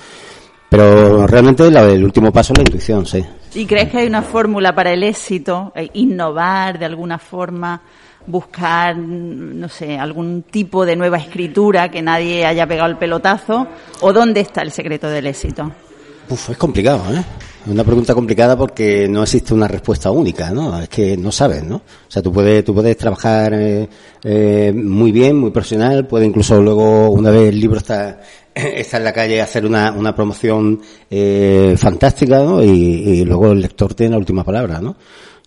[0.69, 3.21] Pero realmente la- el último paso es la intuición, sí.
[3.55, 5.73] ¿Y crees que hay una fórmula para el éxito?
[5.91, 7.81] Innovar de alguna forma,
[8.27, 13.67] buscar, no sé, algún tipo de nueva escritura que nadie haya pegado el pelotazo?
[14.01, 15.71] ¿O dónde está el secreto del éxito?
[16.29, 17.23] Uf, es complicado, ¿eh?
[17.63, 20.81] Es una pregunta complicada porque no existe una respuesta única, ¿no?
[20.81, 21.75] Es que no sabes, ¿no?
[21.75, 23.87] O sea, tú puedes, tú puedes trabajar eh,
[24.23, 28.19] eh, muy bien, muy profesional, puedes incluso luego, una vez el libro está,
[28.55, 32.63] está en la calle, hacer una, una promoción eh, fantástica, ¿no?
[32.63, 34.95] Y, y luego el lector tiene la última palabra, ¿no?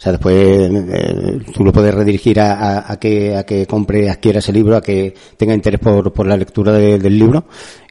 [0.05, 4.11] O sea, después eh, tú lo puedes redirigir a, a- a que a que compre,
[4.11, 7.45] adquiera ese libro, a que tenga interés por, por la lectura de- del libro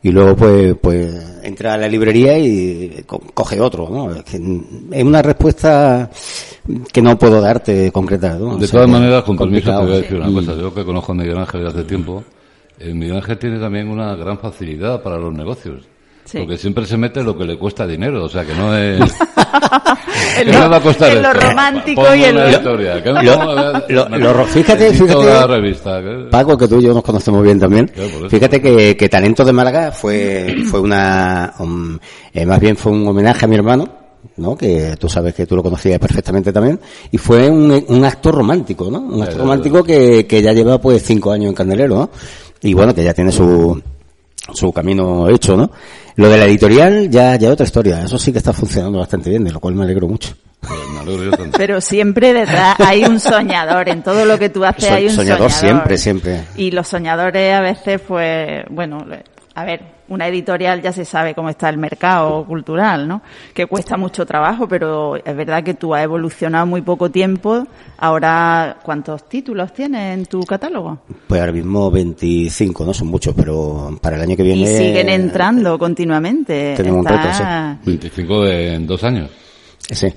[0.04, 4.12] y luego pues pues entra a la librería y co- coge otro, ¿no?
[4.12, 6.08] Es, una respuesta
[6.92, 8.52] que no puedo darte concreta, ¿no?
[8.52, 10.54] O De sea, todas maneras, con permiso, te voy a decir una cosa.
[10.56, 12.24] Yo que conozco a Miguel Ángel desde hace tiempo,
[12.78, 15.82] eh, Miguel Ángel tiene también una gran facilidad para los negocios.
[16.26, 16.38] Sí.
[16.38, 19.00] Porque siempre se mete lo que le cuesta dinero, o sea que no es...
[20.40, 21.48] En ¿Qué lo- me va a costar en lo esto?
[21.48, 22.42] romántico y en lo-
[24.46, 25.26] fíjate, fíjate.
[25.26, 26.02] la revista.
[26.02, 26.28] ¿qué?
[26.32, 27.92] Paco, que tú y yo nos conocemos bien también.
[28.30, 31.98] Fíjate que, que Talento de Málaga fue, fue una, um,
[32.34, 33.88] eh, más bien fue un homenaje a mi hermano,
[34.38, 34.56] ¿no?
[34.56, 36.80] Que tú sabes que tú lo conocías perfectamente también.
[37.12, 39.00] Y fue un, un acto romántico, ¿no?
[39.00, 42.10] Un acto romántico que, que ya lleva pues cinco años en Candelero, ¿no?
[42.62, 43.80] Y bueno, que ya tiene su,
[44.52, 45.72] su camino hecho, ¿no?
[46.16, 48.04] Lo de la editorial ya, ya es otra historia.
[48.04, 50.36] Eso sí que está funcionando bastante bien, de lo cual me alegro mucho.
[50.60, 51.58] Pues me alegro yo tanto.
[51.58, 53.90] Pero siempre detrás hay un soñador.
[53.90, 55.88] En todo lo que tú haces So- hay un soñador soñador.
[55.88, 56.44] siempre, siempre.
[56.56, 59.06] Y los soñadores a veces, pues, bueno,
[59.56, 59.82] a ver,
[60.14, 63.22] una editorial ya se sabe cómo está el mercado cultural, ¿no?
[63.54, 67.66] Que cuesta mucho trabajo, pero es verdad que tú has evolucionado muy poco tiempo.
[67.98, 71.00] Ahora, ¿cuántos títulos tienes en tu catálogo?
[71.28, 74.62] Pues ahora mismo 25, no son muchos, pero para el año que viene...
[74.62, 76.74] Y siguen entrando continuamente.
[76.78, 79.30] tenemos un reto, Está- 25 de- en dos años.
[79.92, 80.08] Sí.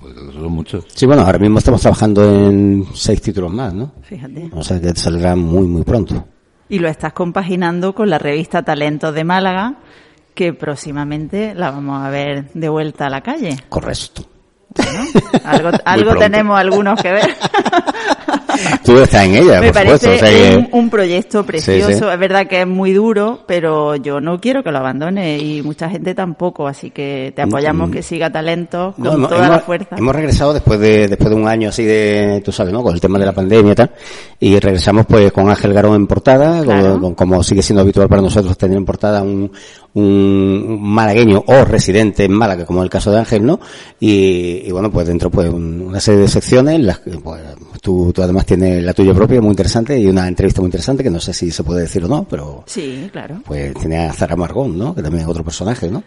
[0.00, 0.84] Pues eso son muchos.
[0.94, 3.92] Sí, bueno, ahora mismo estamos trabajando en seis títulos más, ¿no?
[4.02, 4.50] Fíjate.
[4.52, 6.24] O sea que saldrá muy, muy pronto.
[6.68, 9.74] Y lo estás compaginando con la revista Talentos de Málaga,
[10.34, 13.56] que próximamente la vamos a ver de vuelta a la calle.
[13.68, 14.24] Correcto.
[15.44, 17.36] algo, algo tenemos algunos que ver.
[18.84, 20.26] Tú estás en ella, Me por parece supuesto.
[20.26, 21.88] o sea un, un proyecto precioso.
[21.88, 22.04] Sí, sí.
[22.12, 25.88] Es verdad que es muy duro, pero yo no quiero que lo abandone y mucha
[25.88, 26.66] gente tampoco.
[26.66, 27.92] Así que te apoyamos Mm.
[27.92, 29.96] que siga talento con No, toda la fuerza.
[29.96, 32.82] hemos regresado después de después de un año así de, tú sabes, ¿no?
[32.82, 33.90] Con el tema de la pandemia y tal.
[34.40, 37.00] Y regresamos pues con Ángel Garón en portada, Claro.
[37.00, 39.50] con- como sigue siendo habitual para nosotros tener en portada un,
[39.94, 43.60] un malagueño o residente en Málaga, como el caso de Ángel, ¿no?
[44.00, 47.40] Y, y bueno, pues dentro pues un- una serie de secciones, las que, pues,
[47.80, 51.10] tú, tú además tienes la tuya propia, muy interesante, y una entrevista muy interesante, que
[51.10, 53.42] no sé si se puede decir o no, pero Sí, claro.
[53.44, 54.94] pues tiene a Zara Margón, ¿no?
[54.94, 56.02] Que también es otro personaje, ¿no?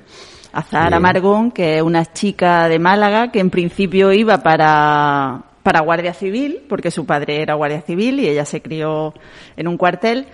[0.54, 1.02] A Zahara Bien.
[1.04, 6.62] Margón, que es una chica de Málaga que en principio iba para, para Guardia Civil,
[6.70, 9.14] porque su padre era Guardia Civil y ella se crió
[9.56, 10.26] en un cuartel.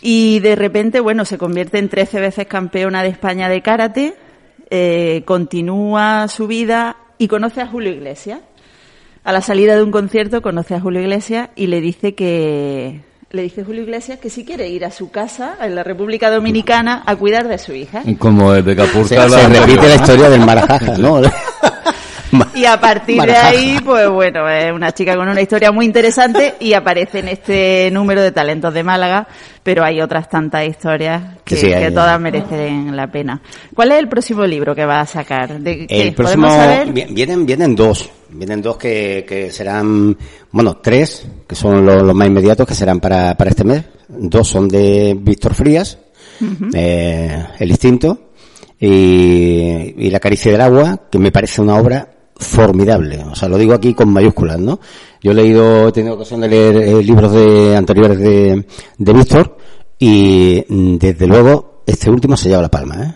[0.00, 4.14] Y de repente, bueno, se convierte en 13 veces campeona de España de karate,
[4.70, 8.40] eh, continúa su vida y conoce a Julio Iglesias.
[9.24, 13.00] A la salida de un concierto conoce a Julio Iglesias y le dice que
[13.30, 17.02] le dice Julio Iglesias que si quiere ir a su casa en la República Dominicana
[17.04, 18.02] a cuidar de su hija.
[18.18, 18.74] Como el de
[19.06, 21.20] Se, repite la historia del Marajaja, ¿no?
[22.54, 26.56] Y a partir de ahí, pues bueno, es una chica con una historia muy interesante
[26.60, 29.26] y aparece en este número de talentos de Málaga,
[29.62, 33.40] pero hay otras tantas historias que, Sí, sí, hay- que todas merecen la pena.
[33.74, 35.58] ¿Cuál es el próximo libro que va a sacar?
[35.58, 35.86] ¿De
[36.50, 36.92] saber?
[36.92, 40.16] vi- vienen, vienen dos, vienen dos que, que serán,
[40.50, 43.84] bueno, tres, que son los, los más inmediatos, que serán para, para este mes.
[44.08, 45.98] Dos son de Víctor Frías,
[46.72, 48.30] eh, El Instinto,
[48.80, 53.24] y, y La Caricia del Agua, que me parece una obra formidable.
[53.24, 54.78] O sea, lo digo aquí con mayúsculas, ¿no?
[55.20, 58.64] Yo he leído, he tenido ocasión de leer eh, libros de, anteriores de,
[58.96, 59.56] de Víctor,
[59.98, 60.64] y
[60.96, 63.14] desde luego, este último se lleva la palma, ¿eh?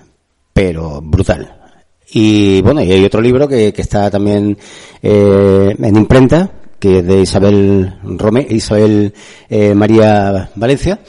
[0.53, 1.62] Pero brutal.
[2.15, 4.57] Y bueno, y hay otro libro que, que está también
[5.03, 9.15] eh, en imprenta, que es de Isabel Rome, Isabel
[9.49, 11.01] eh, María Valencia,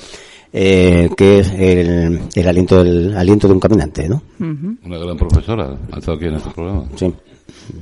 [0.54, 4.22] eh, que es el, el aliento del aliento de un caminante, ¿no?
[4.40, 5.76] Una gran profesora.
[5.92, 6.86] Ha estado aquí en este programa.
[6.96, 7.14] Sí.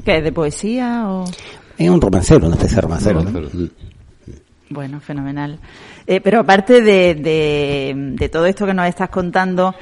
[0.03, 1.25] ¿Qué es de poesía o...?
[1.77, 3.23] Es un romancero, una especie de romancero.
[3.23, 3.31] ¿no?
[3.31, 3.69] Romancero.
[4.69, 5.60] Bueno, fenomenal.
[6.07, 9.75] Eh, pero aparte de, de, de todo esto que nos estás contando,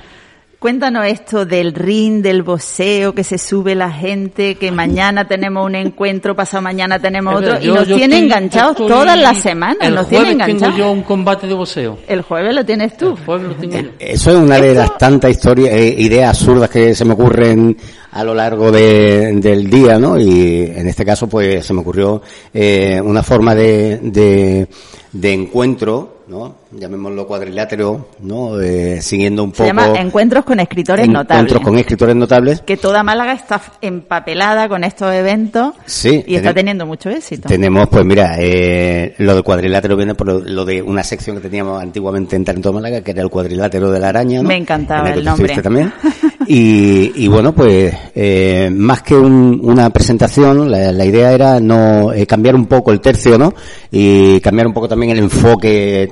[0.59, 5.75] cuéntanos esto del ring, del boxeo, que se sube la gente, que mañana tenemos un
[5.75, 9.95] encuentro, pasado mañana tenemos otro, y nos tiene estoy- enganchados estoy- todas las semanas, El
[9.95, 10.77] nos tiene jueves tengo enganchados.
[10.77, 11.97] yo un combate de boxeo.
[12.07, 13.11] El jueves lo tienes tú.
[13.17, 13.89] El jueves lo tengo yo.
[13.99, 17.77] Eso es una de las tantas historias, eh, ideas absurdas que se me ocurren
[18.11, 20.19] a lo largo de- del día, ¿no?
[20.19, 22.21] Y en este caso, pues, se me ocurrió
[22.53, 24.67] eh, una forma de, de,
[25.13, 26.55] de encuentro, ¿no?
[26.71, 28.59] Llamémoslo cuadrilátero, ¿no?
[28.61, 29.67] Eh, siguiendo un Se poco...
[29.67, 31.63] llama Encuentros con Escritores encuentros Notables.
[31.63, 32.61] con escritores notables.
[32.61, 37.49] Que toda Málaga está empapelada con estos eventos Sí, y está teniendo mucho éxito.
[37.49, 41.41] Tenemos, pues mira, eh, lo del cuadrilátero viene por lo, lo de una sección que
[41.41, 44.47] teníamos antiguamente en Talento Málaga, que era el cuadrilátero de la araña, ¿no?
[44.47, 45.57] Me encantaba En que el nombre.
[45.61, 45.91] también.
[46.51, 52.11] Y, y bueno, pues eh, más que un- una presentación, la, la idea era no
[52.11, 53.53] eh, cambiar un poco el tercio, ¿no?
[53.91, 56.09] Y cambiar un poco también el enfoque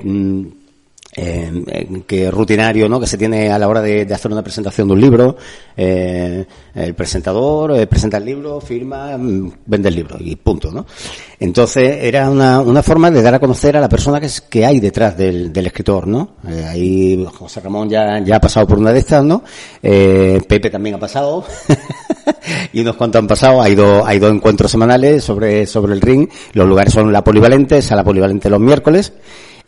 [1.16, 3.00] eh, eh, que rutinario ¿no?
[3.00, 5.36] que se tiene a la hora de, hacer una presentación de un libro
[5.76, 6.44] eh,
[6.74, 10.84] el presentador eh, presenta el libro firma mm, vende el libro y punto ¿no?
[11.40, 14.66] entonces era una, una forma de dar a conocer a la persona que, es- que
[14.66, 16.36] hay detrás del, del escritor ¿no?
[16.46, 19.42] Eh, ahí José Ramón ya, ha pasado por una de estas ¿no?
[19.80, 21.42] Pepe también ha pasado
[22.72, 26.28] y unos cuantos han pasado hay dos hay dos encuentros semanales sobre sobre el ring
[26.52, 29.12] los lugares son la polivalente es a la polivalente los miércoles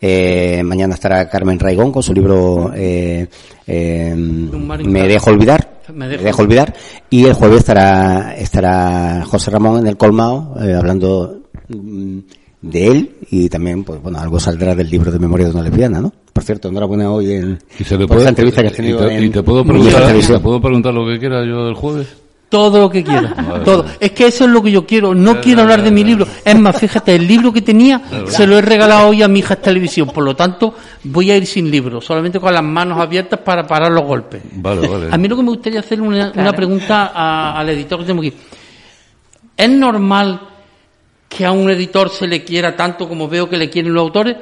[0.01, 3.27] eh, mañana estará Carmen Raigón con su libro eh,
[3.67, 5.81] eh, Me dejo olvidar.
[5.93, 6.73] Me Me dejo olvidar.
[7.09, 12.17] Y el jueves estará estará José Ramón en el Colmao eh, hablando mm,
[12.61, 15.99] de él y también, pues bueno, algo saldrá del libro de memoria de una lesbiana,
[15.99, 16.13] ¿no?
[16.31, 18.77] Por cierto, enhorabuena hoy en Y se le por puede- esa entrevista que has y
[18.77, 20.41] tenido te, en, y te puedo preguntar, te televisión.
[20.41, 22.07] puedo preguntar lo que quiera yo el jueves.
[22.51, 23.33] Todo lo que quiera.
[23.65, 23.85] Todo.
[23.97, 25.15] Es que eso es lo que yo quiero.
[25.15, 26.27] No quiero hablar de mi libro.
[26.43, 29.55] Es más, fíjate, el libro que tenía se lo he regalado hoy a mi hija
[29.55, 30.09] televisión.
[30.09, 33.89] Por lo tanto, voy a ir sin libro, solamente con las manos abiertas para parar
[33.93, 34.41] los golpes.
[34.51, 35.07] Vale, vale.
[35.09, 38.25] A mí lo que me gustaría hacer una, una pregunta a- al editor que tenemos
[38.27, 38.35] aquí.
[39.55, 40.41] ¿Es normal
[41.29, 44.35] que a un editor se le quiera tanto como veo que le quieren los autores?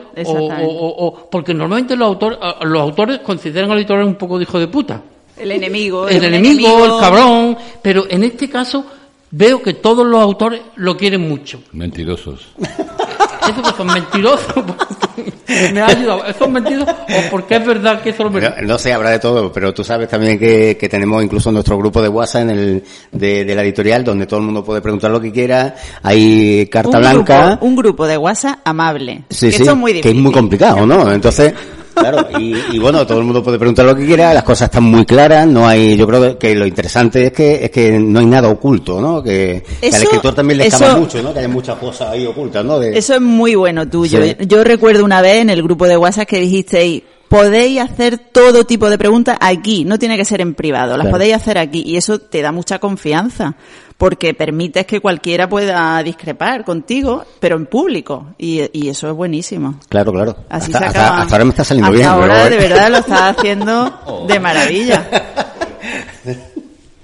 [0.66, 4.44] O, o- porque normalmente los autores, a- los autores consideran al editor un poco de
[4.44, 5.00] hijo de puta.
[5.40, 6.08] El enemigo.
[6.08, 7.58] El enemigo, el cabrón.
[7.82, 8.86] Pero en este caso
[9.32, 11.62] veo que todos los autores lo quieren mucho.
[11.72, 12.48] Mentirosos.
[12.58, 14.54] Eso que son mentirosos.
[15.74, 16.26] me ha ayudado.
[16.26, 19.20] ¿Eso es mentira o porque es verdad que eso lo no, no sé, habrá de
[19.20, 22.84] todo, pero tú sabes también que, que tenemos incluso nuestro grupo de WhatsApp en el,
[23.12, 25.76] de, de, la editorial donde todo el mundo puede preguntar lo que quiera.
[26.04, 27.48] Hay carta un blanca.
[27.48, 29.24] Grupo, un grupo de WhatsApp amable.
[29.30, 30.18] Sí, que sí, eso es muy que difícil.
[30.18, 31.12] es muy complicado, ¿no?
[31.12, 31.54] Entonces,
[32.00, 34.84] Claro, y, y, bueno, todo el mundo puede preguntar lo que quiera, las cosas están
[34.84, 38.26] muy claras, no hay, yo creo que lo interesante es que, es que no hay
[38.26, 39.22] nada oculto, ¿no?
[39.22, 41.34] Que, Eso- que al escritor también le escapa mucho, ¿no?
[41.34, 42.80] Que hay muchas cosas ahí ocultas, ¿no?
[42.80, 44.22] De- Eso es muy bueno tuyo.
[44.24, 44.36] Sí.
[44.48, 48.90] Yo recuerdo una vez en el grupo de WhatsApp que dijisteis, podéis hacer todo tipo
[48.90, 51.12] de preguntas aquí, no tiene que ser en privado, las Claro.
[51.12, 53.56] podéis hacer aquí y eso te da mucha confianza
[54.00, 59.76] porque permites que cualquiera pueda discrepar contigo, pero en público y, y eso es buenísimo.
[59.90, 60.36] Claro, claro.
[60.50, 61.22] Así hasta, se hasta- acaba.
[61.22, 62.10] hasta ahora me está saliendo Hasta bien.
[62.10, 65.06] ahora pero de verdad lo estás haciendo de maravilla.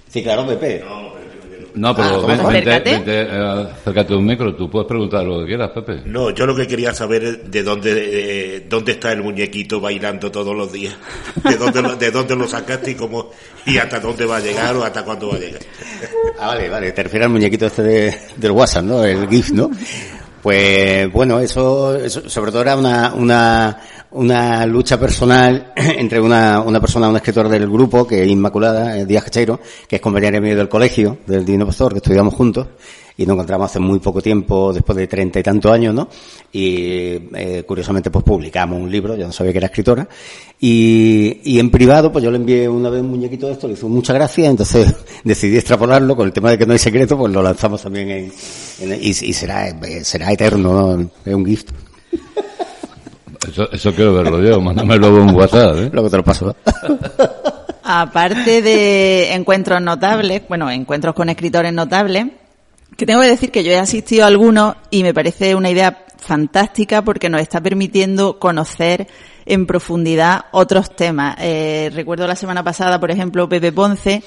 [0.10, 0.84] Sí, claro, Pepe.
[0.88, 1.25] No, pero
[1.84, 1.94] Ah,
[2.28, 2.50] ven- ¿cómo?
[2.50, 2.90] vente, Acércate.
[2.92, 6.02] vente, eh, acércate a un micro, tú puedes preguntar lo que quieras, Pepe.
[6.06, 7.92] No, yo lo que quería saber es de dónde,
[8.58, 10.96] eh, dónde está el muñequito bailando todos los días.
[11.44, 13.32] De dónde, lo, de dónde lo sacaste y cómo,
[13.66, 15.62] y hasta dónde va a llegar o hasta cuándo va a llegar.
[16.40, 16.92] Ah, vale, vale.
[16.92, 19.04] Te refieres al muñequito este de, del WhatsApp, ¿no?
[19.04, 19.70] El GIF, ¿no?
[20.46, 23.82] Pues bueno, eso, eso sobre todo era una, una,
[24.12, 29.08] una lucha personal entre una, una persona, una escritora del grupo, que es Inmaculada eh,
[29.08, 32.68] Díaz Cacheiro, que es compañera mío del colegio, del Dino Pastor, que estudiamos juntos,
[33.18, 36.10] y nos encontramos hace muy poco tiempo, después de treinta y tantos años, ¿no?
[36.52, 40.08] Y eh, curiosamente pues publicamos un libro, yo no sabía que era escritora,
[40.60, 43.74] y, y en privado pues yo le envié una vez un muñequito de esto, le
[43.74, 47.32] hizo mucha gracia, entonces decidí extrapolarlo con el tema de que no hay secreto, pues
[47.32, 48.32] lo lanzamos también en,
[48.82, 51.10] en- y, y será, eh, será eterno, ¿no?
[51.26, 51.70] Es un gift,
[53.48, 55.90] Eso, eso quiero verlo yo, mándame luego un WhatsApp, ¿eh?
[55.94, 56.56] luego te lo paso.
[57.84, 62.26] Aparte de encuentros notables, bueno, encuentros con escritores notables,
[62.98, 66.06] que tengo que decir que yo he asistido a algunos y me parece una idea
[66.18, 69.08] fantástica porque nos está permitiendo conocer
[69.46, 71.36] en profundidad otros temas.
[71.40, 74.24] Eh, recuerdo la semana pasada, por ejemplo, Pepe Ponce,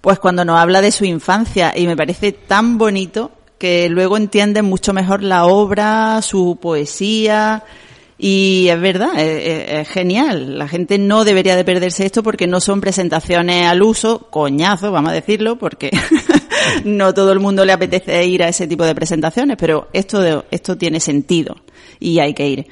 [0.00, 4.64] pues cuando nos habla de su infancia y me parece tan bonito que luego entienden
[4.64, 7.62] mucho mejor la obra, su poesía,
[8.24, 10.56] y es verdad, es, es- es genial.
[10.58, 15.10] La gente no debería de perderse esto porque no son presentaciones al uso, coñazo, vamos
[15.10, 15.90] a decirlo, porque
[16.84, 20.42] no todo el mundo le apetece ir a ese tipo de presentaciones, pero esto, de-
[20.52, 21.56] esto tiene sentido
[21.98, 22.66] y hay que ir.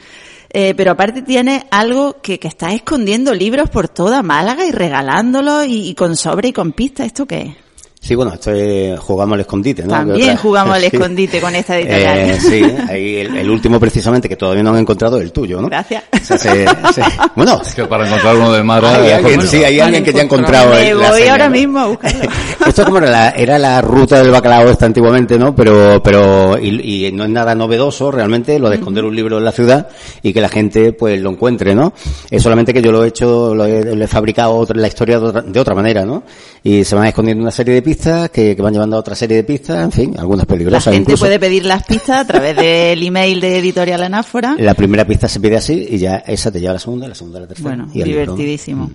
[0.53, 5.67] Eh, pero aparte tiene algo que, que está escondiendo libros por toda Málaga y regalándolos
[5.67, 7.05] y, y con sobre y con pista.
[7.05, 7.55] ¿Esto qué es?
[8.03, 9.91] Sí, bueno, esto es, jugamos al escondite, ¿no?
[9.91, 10.89] También jugamos al Sí.
[10.91, 12.19] escondite con esta editorial.
[12.19, 15.61] Eh, sí, ahí el, el último precisamente que todavía no han encontrado es el tuyo,
[15.61, 15.69] ¿no?
[15.69, 16.05] Gracias.
[16.15, 17.03] O sea, se- se-
[17.37, 18.91] bueno, Es que para encontrar uno de Mara...
[18.97, 19.43] hay alguien, bueno.
[19.51, 21.51] sí, hay alguien que ya ha encontrado Me voy señal, ahora ¿no?
[21.51, 22.31] mismo a buscarlo.
[22.67, 25.55] Esto como era la, era la ruta del bacalao esta antiguamente, ¿no?
[25.55, 29.45] Pero, pero, y, y no es nada novedoso realmente lo de esconder un libro en
[29.45, 29.89] la ciudad
[30.23, 31.93] y que la gente pues lo encuentre, ¿no?
[32.31, 35.21] Es solamente que yo lo he hecho, lo he, lo he fabricado otra- la historia
[35.21, 36.23] de otra, de otra manera, ¿no?
[36.63, 39.37] Y se van escondiendo una serie de pistas que, que van llevando a otra serie
[39.39, 41.25] de pistas, en fin, algunas La peligrosas gente incluso.
[41.25, 44.55] puede pedir las pistas a través del email de Editorial Anáfora.
[44.59, 47.15] La primera pista se pide así y ya esa te lleva a la segunda, la
[47.15, 47.69] segunda a la tercera.
[47.69, 48.91] Bueno, y divertidísimo.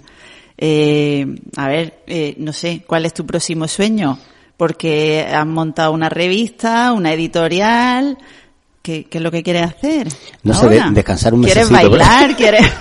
[0.58, 1.26] Eh,
[1.58, 4.18] a ver, eh, no sé, ¿cuál es tu próximo sueño?
[4.58, 8.18] Porque has montado una revista, una editorial.
[8.82, 10.08] ¿Qué, qué es lo que quieres hacer?
[10.44, 12.36] No sé, de- descansar un ¿Quieres mesecito, pero- bailar?
[12.38, 12.62] ¿Quieres,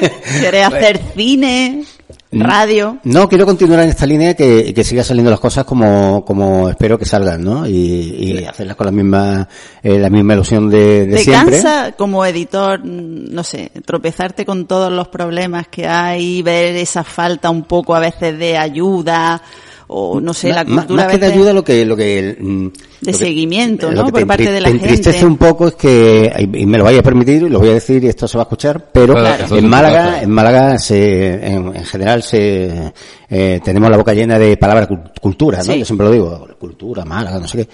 [0.40, 1.84] ¿Quieres hacer cine?
[2.32, 2.98] ¿Radio?
[3.02, 6.96] No, quiero continuar en esta línea que, que siga saliendo las cosas como, como espero
[6.96, 7.66] que salgan, ¿no?
[7.66, 9.48] Y, y hacerlas con la misma,
[9.82, 11.60] eh, la misma ilusión de, de ¿Te siempre.
[11.60, 17.02] cansa como editor, mm, no sé, tropezarte con todos los problemas que hay, ver esa
[17.02, 19.42] falta un poco a veces de ayuda
[19.92, 22.72] o no sé, la cultura más que de ayuda lo que lo que mm, de
[23.12, 24.04] lo que- seguimiento, lo ¿no?
[24.06, 25.26] que Por te parte de la te entristece gente.
[25.26, 27.74] un poco es que y y me lo vaya a permitir y lo voy a
[27.74, 31.74] decir y esto se va a escuchar pero Claro, en Málaga en Málaga se en,
[31.74, 32.92] en general se
[33.28, 35.78] eh, tenemos la boca llena de palabras cul- cultura no Sí.
[35.80, 37.68] yo siempre lo digo cultura Málaga no sé qué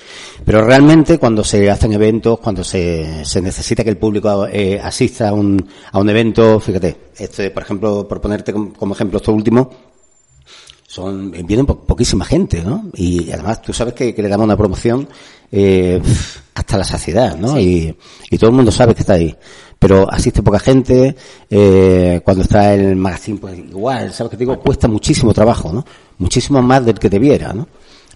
[0.45, 5.29] pero realmente cuando se hacen eventos cuando se, se necesita que el público eh, asista
[5.29, 9.33] a un a un evento fíjate este por ejemplo por ponerte como, como ejemplo esto
[9.33, 9.71] último
[10.97, 12.87] son vienen po- poquísima gente, ¿no?
[12.95, 15.07] Y además tú sabes que, que le damos una promoción
[15.53, 16.01] eh,
[16.55, 17.61] hasta la saciedad, ¿no?
[17.61, 17.95] Y,
[18.31, 19.35] y todo el mundo sabe que está ahí.
[19.79, 21.15] Pero asiste poca gente,
[21.51, 24.59] eh, cuando está el magazine, pues igual, ¿sabes qué te digo?
[24.59, 25.85] Cuesta muchísimo trabajo, ¿no?
[26.19, 27.69] Muchísimo más del que debiera, ¿no?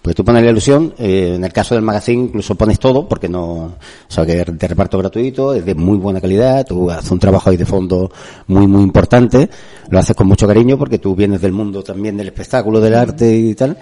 [0.02, 3.28] Porque tú pones la ilusión, eh, en el caso del magazine incluso pones todo, porque
[3.28, 3.76] no, o
[4.08, 7.58] sea, que de reparto gratuito, es de muy buena calidad, tú haces un trabajo ahí
[7.58, 8.10] de fondo
[8.46, 9.50] muy, muy importante,
[9.90, 13.36] lo haces con mucho cariño porque tú vienes del mundo también del espectáculo, del arte
[13.36, 13.76] y tal,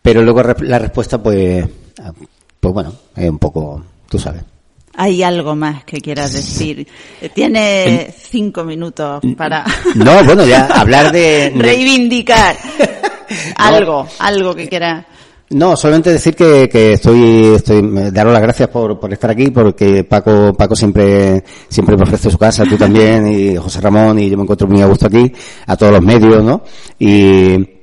[0.00, 1.66] pero luego la respuesta pues,
[2.00, 2.12] ah,
[2.58, 4.42] pues bueno, es un poco, tú sabes.
[4.94, 6.88] hay algo más que quieras decir.
[7.34, 11.52] Tiene cinco minutos para No, bueno, ya hablar de...
[11.54, 12.56] reivindicar
[13.56, 15.04] algo, algo que quieras.
[15.52, 20.04] No, solamente decir que, que estoy, estoy, daros las gracias por, por estar aquí, porque
[20.04, 24.36] Paco, Paco siempre, siempre me ofrece su casa, tú también, y José Ramón, y yo
[24.36, 25.30] me encuentro muy a gusto aquí,
[25.66, 26.62] a todos los medios, ¿no?
[26.98, 27.81] Y,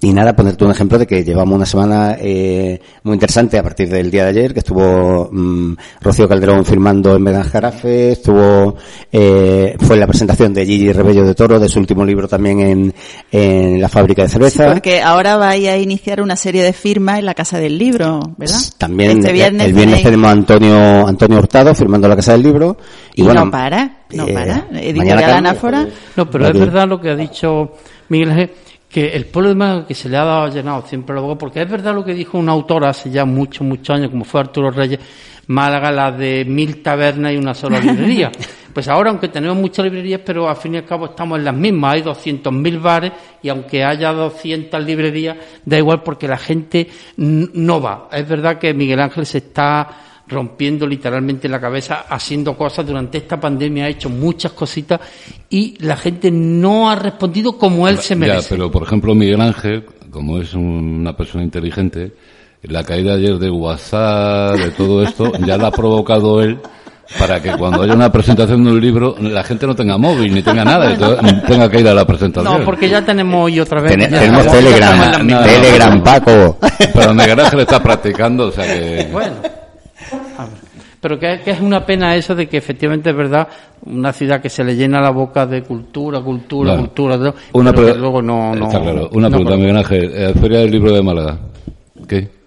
[0.00, 3.88] y nada, ponerte un ejemplo de que llevamos una semana eh, muy interesante a partir
[3.88, 8.76] del día de ayer, que estuvo mm, Rocío Calderón firmando en Medan Jarafe, estuvo,
[9.10, 12.94] eh, fue la presentación de Gigi Rebello de Toro, de su último libro también en,
[13.32, 14.64] en la fábrica de cerveza.
[14.66, 18.20] Sí, porque ahora vais a iniciar una serie de firmas en la Casa del Libro,
[18.36, 18.60] ¿verdad?
[18.78, 22.32] También Este el viernes el viernes tenéis- tenemos a Antonio, Antonio Hurtado firmando la Casa
[22.32, 22.76] del Libro.
[23.16, 24.46] Y, bueno, no para, no eh, para.
[24.70, 25.88] mañana Editorial cambia, Anáfora.
[26.16, 27.72] No, pero es verdad lo que ha dicho
[28.08, 28.50] Miguel Ángel,
[28.88, 31.62] que el pueblo de Málaga que se le ha dado llenado siempre la boca, porque
[31.62, 34.70] es verdad lo que dijo un autor hace ya muchos, muchos años, como fue Arturo
[34.70, 35.00] Reyes,
[35.48, 38.30] Málaga la de mil tabernas y una sola librería.
[38.72, 41.54] Pues ahora, aunque tenemos muchas librerías, pero al fin y al cabo estamos en las
[41.54, 43.12] mismas, hay 200.000 bares
[43.42, 48.08] y aunque haya 200 librerías, da igual porque la gente no va.
[48.12, 53.40] Es verdad que Miguel Ángel se está rompiendo literalmente la cabeza haciendo cosas durante esta
[53.40, 55.00] pandemia ha hecho muchas cositas
[55.48, 59.40] y la gente no ha respondido como él se Ya, merece pero por ejemplo Miguel
[59.40, 62.12] Ángel, como es una persona inteligente,
[62.62, 66.58] la caída ayer de WhatsApp, de todo esto, ya la ha provocado él
[67.18, 70.42] para que cuando haya una presentación de un libro la gente no tenga móvil ni
[70.42, 72.58] tenga nada, entonces tenga que ir a la presentación.
[72.58, 76.04] no porque ya tenemos hoy otra vez Ten- ya tenemos ya Telegram, Telegram, no.
[76.04, 76.58] Paco.
[76.92, 79.08] Pero Miguel Ángel está practicando, o sea que...
[79.10, 79.36] bueno.
[81.00, 83.46] Pero que, que es una pena eso de que efectivamente es verdad
[83.86, 87.72] una ciudad que se le llena la boca de cultura cultura Bueno, cultura de- una
[87.72, 89.08] pero que pre- luego no, no Está claro.
[89.12, 89.56] Una no pregunta.
[89.56, 90.12] Miguel Ángel.
[90.14, 91.38] Eh, Feria del Libro de Málaga.
[92.08, 92.38] ¿Qué?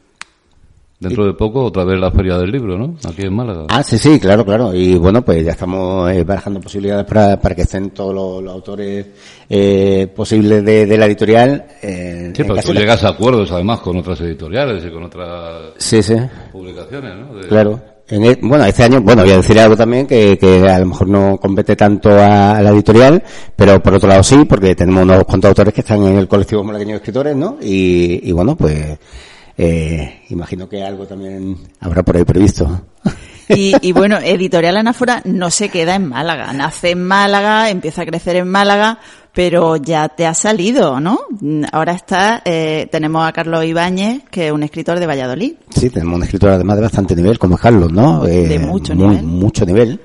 [0.99, 2.95] Dentro de poco otra vez la Feria del Libro, ¿no?
[3.09, 3.65] Aquí en Málaga.
[3.69, 4.71] Ah, sí, sí, claro, claro.
[4.75, 8.53] Y bueno, pues ya estamos eh, barajando posibilidades para, para que estén todos los, los
[8.53, 9.07] autores
[9.49, 11.65] eh, posibles de, de la editorial.
[11.81, 15.71] Eh, Sí, pero tú de- llegas a acuerdos además con otras editoriales y con otras
[15.77, 16.13] Sí, sí,
[16.51, 17.33] publicaciones, ¿no?
[17.33, 17.81] De- claro.
[18.11, 20.85] En e- bueno, este año, bueno, voy a decir algo también que, que a lo
[20.87, 23.23] mejor no compete tanto a, la editorial,
[23.55, 26.61] pero por otro lado sí, porque tenemos unos cuantos autores que están en el colectivo
[26.61, 27.57] malagueño de escritores, ¿no?
[27.61, 28.99] Y, y bueno, pues
[29.57, 32.81] eh, imagino que algo también habrá por ahí previsto.
[33.55, 36.53] Y, y bueno, Editorial Anáfora no se queda en Málaga.
[36.53, 38.99] Nace en Málaga, empieza a crecer en Málaga,
[39.33, 41.19] pero ya te ha salido, ¿no?
[41.71, 45.53] Ahora está, eh, tenemos a Carlos Ibáñez, que es un escritor de Valladolid.
[45.69, 48.25] Sí, tenemos un escritor además de bastante nivel, como es Carlos, ¿no?
[48.25, 49.23] Eh, De mucho muy- nivel.
[49.25, 49.99] Mucho nivel.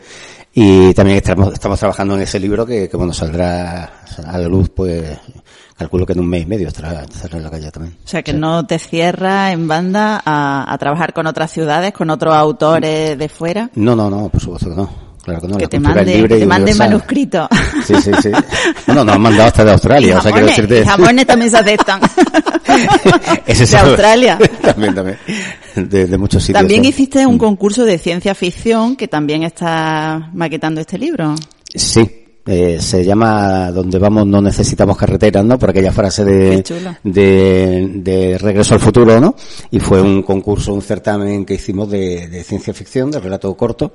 [0.58, 3.92] Y también estamos, estamos trabajando en ese libro que, que, bueno, saldrá
[4.26, 5.04] a la luz, pues,
[5.78, 7.96] calculo que en un mes y medio estará, estará en la calle también.
[8.04, 12.08] O sea, que no te cierras en banda a, a trabajar con otras ciudades, con
[12.10, 13.70] otros autores de fuera.
[13.74, 15.06] No, no, no, por supuesto que no.
[15.22, 15.56] Claro que no.
[15.58, 17.48] Que te es mande, libre que te mande manuscrito.
[17.84, 18.30] Sí, sí, sí.
[18.86, 20.80] Bueno, nos han mandado hasta de Y Australia, o sea, quiero jamones, decirte.
[20.82, 22.00] y jamones también se aceptan.
[23.46, 24.38] Ese de Australia.
[24.62, 25.18] también, también.
[25.74, 26.60] De, de muchos sitios.
[26.60, 27.30] También hiciste Mm.
[27.30, 31.34] un concurso de ciencia ficción que también está maquetando este libro.
[31.74, 35.58] Sí, eh, se llama Donde vamos no necesitamos carreteras, ¿no?
[35.58, 36.64] Por aquella frase de,
[37.02, 39.34] de, de Regreso al Futuro, ¿no?
[39.70, 43.92] Y fue un concurso, un certamen que hicimos de, de ciencia ficción, de relato corto,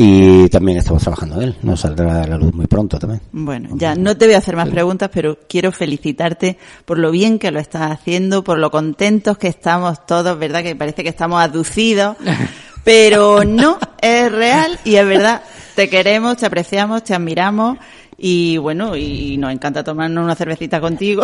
[0.00, 1.56] y también estamos trabajando en él.
[1.62, 3.20] Nos saldrá a la luz muy pronto también.
[3.32, 7.40] Bueno, ya no te voy a hacer más preguntas, pero quiero felicitarte por lo bien
[7.40, 10.62] que lo estás haciendo, por lo contentos que estamos todos, ¿verdad?
[10.62, 12.16] Que parece que estamos aducidos,
[12.84, 15.42] pero no, es real y es verdad.
[15.78, 17.78] Te queremos, te apreciamos, te admiramos
[18.16, 21.22] y bueno, y nos encanta tomarnos una cervecita contigo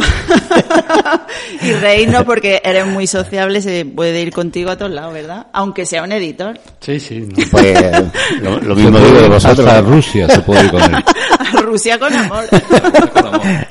[1.61, 5.49] y reírnos porque eres muy sociable, se puede ir contigo a todos lados, ¿verdad?
[5.53, 6.57] Aunque sea un editor.
[6.79, 7.35] sí sí no.
[7.51, 9.67] Pues lo, mismo digo de vosotros.
[9.67, 10.95] Hasta Rusia se puede ir con él.
[11.41, 12.45] A Rusia con amor.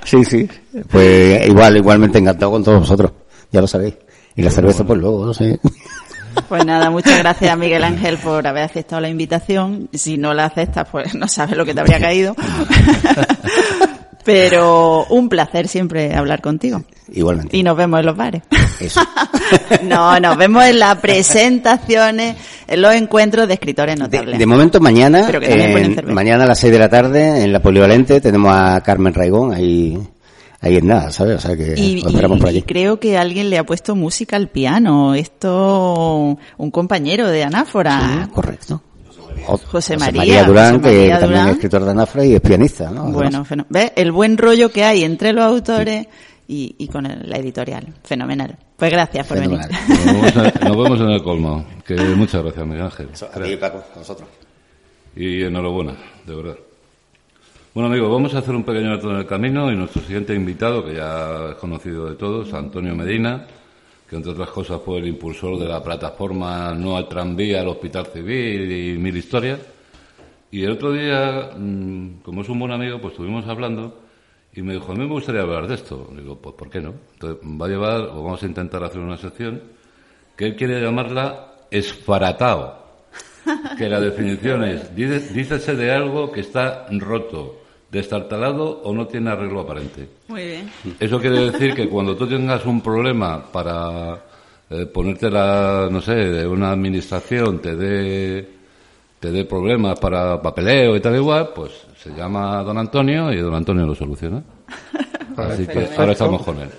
[0.03, 0.49] Sí, sí.
[0.91, 3.09] Pues igual, igualmente encantado con todos vosotros.
[3.53, 3.93] Ya lo sabéis.
[4.35, 5.57] Y la cerveza, pues luego, no sé.
[6.49, 9.89] Pues nada, muchas gracias Miguel Ángel por haber aceptado la invitación.
[9.93, 12.35] Si no la aceptas, pues no sabes lo que te habría caído.
[14.25, 16.81] Pero un placer siempre hablar contigo.
[17.11, 17.57] Igualmente.
[17.57, 18.43] Y nos vemos en los bares.
[18.79, 19.01] Eso.
[19.83, 22.35] No, nos vemos en las presentaciones,
[22.67, 24.39] en los encuentros de escritores notables.
[24.39, 28.19] de momento mañana, Pero que mañana a las 6 de la tarde en la Polivalente
[28.19, 29.99] tenemos a Carmen Raigón ahí,
[30.63, 31.35] ahí en nada, ¿sabes?
[31.37, 32.61] O sea que y, lo esperamos y- por y allí.
[32.63, 35.13] creo que alguien le ha puesto música al piano.
[35.13, 38.29] Esto, un compañero de Anáfora.
[38.33, 38.81] Correcto.
[39.47, 41.47] O- José María, Durán, José que María también Durán.
[41.49, 43.05] es escritor de Anafra y es pianista, ¿no?
[43.11, 43.91] Bueno, ¿ves?
[43.95, 46.07] El buen rollo que hay entre los autores
[46.47, 47.85] y, y con el- la editorial.
[48.03, 48.57] Fenomenal.
[48.77, 49.69] Pues gracias por Fenomenal.
[49.69, 50.05] venir.
[50.05, 51.65] Nos vemos en- nos vemos en el colmo.
[51.85, 53.09] Que muchas gracias, Miguel Ángel.
[53.13, 54.29] Eso, a ti, Paco, a nosotros.
[55.15, 55.93] Y enhorabuena,
[56.25, 56.55] de verdad.
[57.73, 60.85] Bueno, amigos, vamos a hacer un pequeño alto en el camino y nuestro siguiente invitado,
[60.85, 63.47] que ya es conocido de todos, Antonio Medina,
[64.07, 68.05] que entre otras cosas fue el impulsor de la plataforma No al tranvía al Hospital
[68.05, 69.59] Civil y mil historias.
[70.51, 74.01] Y el otro día, mm, como es un buen amigo, pues estuvimos hablando
[74.53, 76.13] y me dijo, a mí me gustaría hablar de esto.
[76.15, 76.93] Digo, pues ¿por qué no?
[77.13, 79.63] Entonces va a llevar, o vamos a intentar hacer una sección,
[80.37, 82.83] que él quiere llamarla esfaratao.
[83.77, 87.62] Que la definición es, dícese de algo que está roto,
[87.93, 90.09] destartalado o no tiene arreglo aparente.
[90.27, 90.71] Muy bien.
[90.99, 94.19] Eso quiere decir que cuando tú tengas un problema para
[94.69, 98.49] eh, ponerte la, no sé, de una administración te dé
[99.19, 103.53] te dé problemas para papeleo y tal igual, pues se llama don Antonio y don
[103.53, 104.43] Antonio lo soluciona.
[105.37, 106.69] Así que ahora estamos con él.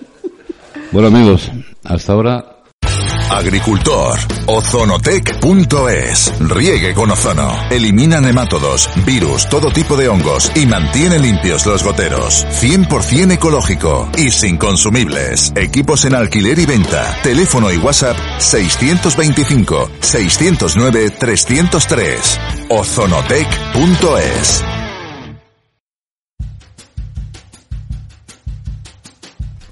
[0.91, 1.49] Bueno amigos,
[1.83, 2.54] hasta ahora
[3.29, 4.17] Agricultor.
[4.45, 6.33] Ozonotec.es.
[6.39, 7.51] Riegue con ozono.
[7.69, 12.45] Elimina nematodos, virus, todo tipo de hongos y mantiene limpios los goteros.
[12.61, 15.51] 100% ecológico y sin consumibles.
[15.55, 17.17] Equipos en alquiler y venta.
[17.23, 22.39] Teléfono y WhatsApp 625 609 303.
[22.69, 24.63] Ozonotec.es.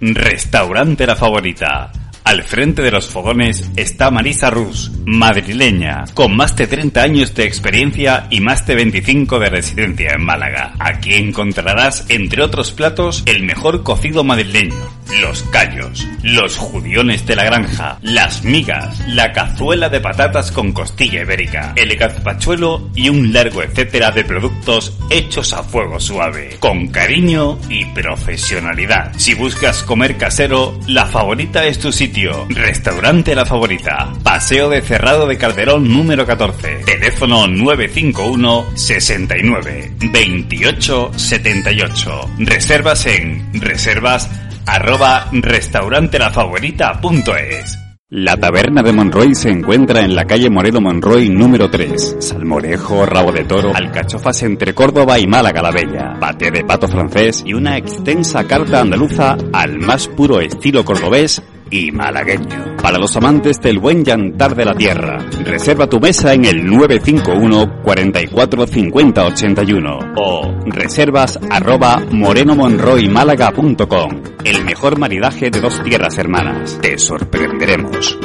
[0.01, 2.02] Restaurante La Favorita.
[2.33, 7.43] Al frente de los fogones está Marisa Rus, madrileña, con más de 30 años de
[7.43, 10.73] experiencia y más de 25 de residencia en Málaga.
[10.79, 14.73] Aquí encontrarás, entre otros platos, el mejor cocido madrileño,
[15.21, 21.21] los callos, los judiones de la granja, las migas, la cazuela de patatas con costilla
[21.21, 27.59] ibérica, el gazpachuelo y un largo etcétera de productos hechos a fuego suave, con cariño
[27.69, 29.11] y profesionalidad.
[29.17, 32.22] Si buscas comer casero, La Favorita es tu sitio.
[32.49, 34.11] Restaurante La Favorita.
[34.23, 36.83] Paseo de Cerrado de Calderón número 14.
[36.85, 42.29] Teléfono 951 69 28 78.
[42.39, 44.29] Reservas en reservas
[44.65, 47.79] arroba restaurantelafavoriita.es.
[48.09, 52.17] La taberna de Monroy se encuentra en la calle Moreno Monroy número 3.
[52.19, 57.41] Salmorejo, rabo de toro, alcachofas entre Córdoba y Málaga la Bella, paté de pato francés
[57.43, 61.41] y una extensa carta andaluza al más puro estilo cordobés
[61.73, 62.77] y malagueño.
[62.81, 67.81] Para los amantes del buen llantar de la tierra, reserva tu mesa en el 951
[67.81, 74.21] 44 50 81 o reservas arroba morenomonroymálaga.com.
[74.43, 76.77] El mejor maridaje de dos tierras hermanas.
[76.79, 78.19] Te sorprenderemos.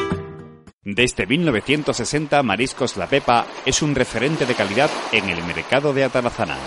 [0.85, 6.59] Desde 1960, Mariscos La Pepa es un referente de calidad en el mercado de atarazanas.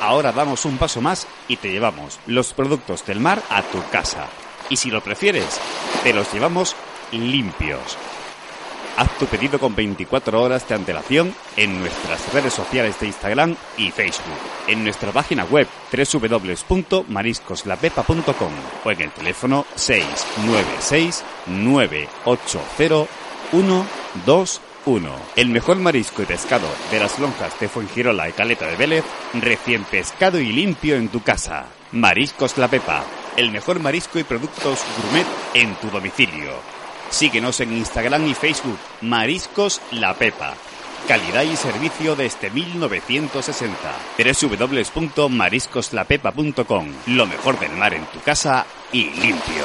[0.00, 4.28] Ahora damos un paso más y te llevamos los productos del mar a tu casa.
[4.68, 5.60] Y si lo prefieres,
[6.02, 6.74] te los llevamos
[7.12, 7.96] limpios.
[8.96, 13.90] Haz tu pedido con 24 horas de antelación en nuestras redes sociales de Instagram y
[13.90, 18.52] Facebook, en nuestra página web www.mariscoslapepa.com
[18.84, 23.06] o en el teléfono 696 980
[23.50, 25.10] 121.
[25.36, 29.04] El mejor marisco y pescado de las lonjas de Fuengirola y Caleta de Vélez,
[29.34, 31.66] recién pescado y limpio en tu casa.
[31.92, 33.04] Mariscos La Pepa,
[33.36, 36.50] el mejor marisco y productos gourmet en tu domicilio.
[37.10, 40.54] Síguenos en Instagram y Facebook, Mariscos La Pepa.
[41.06, 43.76] Calidad y servicio desde 1960.
[44.18, 46.88] www.mariscoslapepa.com.
[47.06, 49.64] Lo mejor del mar en tu casa y limpio.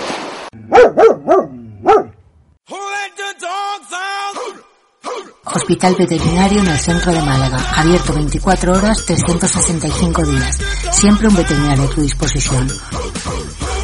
[5.53, 7.57] Hospital Veterinario en el centro de Málaga.
[7.75, 10.57] Abierto 24 horas, 365 días.
[10.91, 12.67] Siempre un veterinario a tu disposición.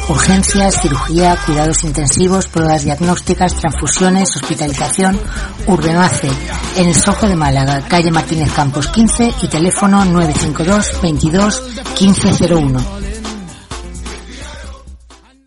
[0.08, 5.18] Urgencias, cirugía, cuidados intensivos, pruebas diagnósticas, transfusiones, hospitalización.
[5.66, 6.30] Urbemace,
[6.76, 11.62] en el Sojo de Málaga, calle Martínez Campos 15 y teléfono 952 22
[12.00, 12.98] 1501.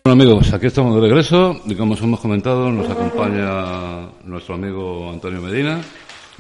[0.04, 5.12] Bueno amigos, aquí estamos de regreso y como os hemos comentado nos acompaña nuestro amigo
[5.12, 5.80] Antonio Medina.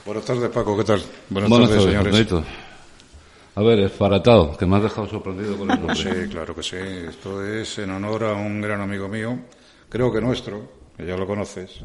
[0.05, 1.01] Buenas tardes, Paco, ¿qué tal?
[1.29, 2.45] Buenas, Buenas tardes, tardes, señores.
[3.53, 5.95] A ver, esfaratado, que me has dejado sorprendido con el nombre.
[5.95, 6.77] Sí, claro que sí.
[6.77, 9.37] Esto es en honor a un gran amigo mío,
[9.89, 11.81] creo que nuestro, que ya lo conoces.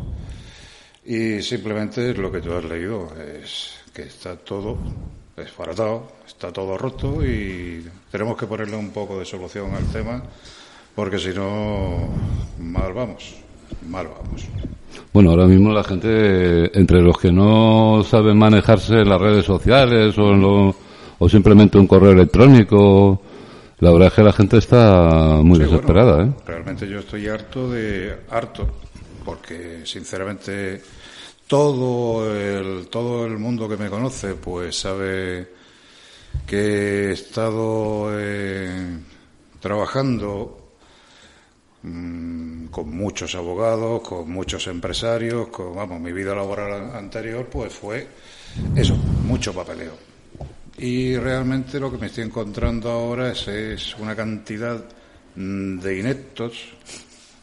[1.04, 4.78] Y simplemente es lo que tú has leído, es que está todo
[5.36, 10.22] desbaratado, está todo roto y tenemos que ponerle un poco de solución al tema,
[10.94, 12.08] porque si no,
[12.58, 13.34] mal vamos,
[13.86, 14.46] mal vamos.
[15.12, 20.16] Bueno, ahora mismo la gente, entre los que no saben manejarse en las redes sociales
[20.18, 20.76] o, en lo-
[21.18, 23.20] o simplemente un correo electrónico,
[23.78, 26.30] la verdad es que la gente está muy Sí, bueno, desesperada, ¿eh?
[26.46, 28.66] Realmente yo estoy harto de harto,
[29.24, 30.82] porque sinceramente
[31.46, 35.48] todo el, todo el mundo que me conoce, pues sabe
[36.46, 36.56] que
[37.08, 38.98] he estado eh,
[39.60, 40.58] trabajando
[41.82, 48.06] mm, con muchos abogados, con muchos empresarios, con, vamos, mi vida laboral anterior, pues fue
[48.74, 49.94] eso, mucho papeleo.
[50.78, 54.84] Y realmente lo que me estoy encontrando ahora es, es una cantidad
[55.34, 56.68] mm, de ineptos,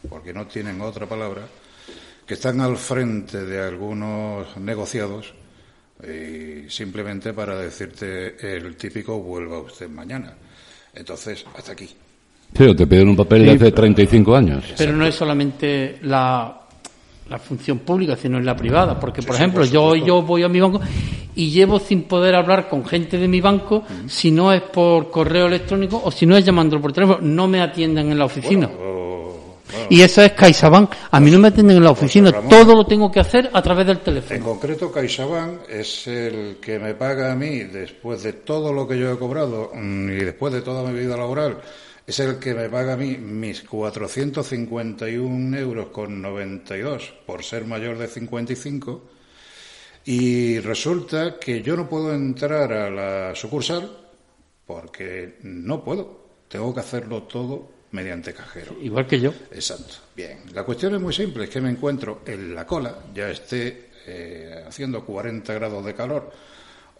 [0.08, 1.46] porque no tienen otra palabra,
[2.26, 5.34] que están al frente de algunos negociados
[6.68, 10.36] simplemente para decirte el típico vuelva usted mañana.
[10.92, 11.94] Entonces, hasta aquí.
[12.52, 14.64] Sí, te piden un papel de hace 35 años.
[14.76, 16.60] Pero no es solamente la,
[17.28, 18.98] la función pública, sino en la privada.
[18.98, 20.80] Porque, por ejemplo, yo, yo voy a mi banco
[21.34, 25.46] y llevo sin poder hablar con gente de mi banco si no es por correo
[25.46, 27.18] electrónico o si no es llamándolo por teléfono.
[27.22, 28.70] No me atienden en la oficina.
[29.88, 30.90] Y eso es CaixaBank.
[31.10, 32.32] A mí no me atienden en la oficina.
[32.48, 34.36] Todo lo tengo que hacer a través del teléfono.
[34.36, 38.98] En concreto, CaixaBank es el que me paga a mí después de todo lo que
[38.98, 41.58] yo he cobrado mm, y después de toda mi vida laboral.
[42.06, 47.96] Es el que me paga a mí mis 451 euros con 92 por ser mayor
[47.96, 49.10] de 55.
[50.04, 53.90] Y resulta que yo no puedo entrar a la sucursal
[54.66, 56.24] porque no puedo.
[56.48, 58.76] Tengo que hacerlo todo mediante cajero.
[58.82, 59.32] Igual que yo.
[59.50, 59.94] Exacto.
[60.14, 60.40] Bien.
[60.52, 64.62] La cuestión es muy simple, es que me encuentro en la cola, ya esté eh,
[64.66, 66.30] haciendo 40 grados de calor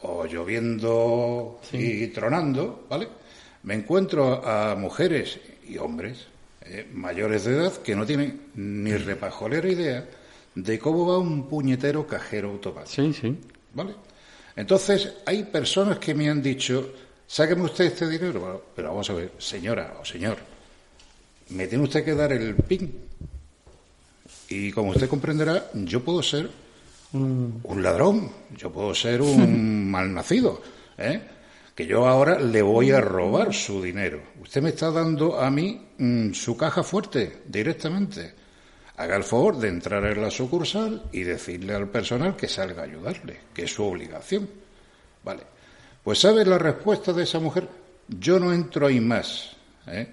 [0.03, 3.09] o lloviendo y tronando, ¿vale?
[3.65, 6.27] Me encuentro a mujeres y hombres
[6.63, 10.07] eh, mayores de edad que no tienen ni repajolera idea
[10.55, 13.03] de cómo va un puñetero cajero automático.
[13.03, 13.37] Sí, sí.
[13.73, 13.95] ¿Vale?
[14.55, 16.93] Entonces, hay personas que me han dicho,
[17.27, 18.41] sáqueme usted este dinero.
[18.41, 20.37] Bueno, pero vamos a ver, señora o señor,
[21.51, 22.95] me tiene usted que dar el PIN.
[24.51, 26.51] Y como usted comprenderá, yo puedo ser
[27.13, 30.63] un ladrón, yo puedo ser un malnacido,
[30.99, 31.34] ¿eh?
[31.75, 34.23] Que yo ahora le voy a robar su dinero.
[34.41, 38.33] Usted me está dando a mí mm, su caja fuerte directamente.
[38.97, 42.85] Haga el favor de entrar en la sucursal y decirle al personal que salga a
[42.85, 44.49] ayudarle, que es su obligación.
[45.25, 45.43] Vale.
[46.05, 47.67] Pues ¿sabe la respuesta de esa mujer?
[48.07, 49.57] Yo no entro ahí más.
[49.89, 50.07] ¿eh?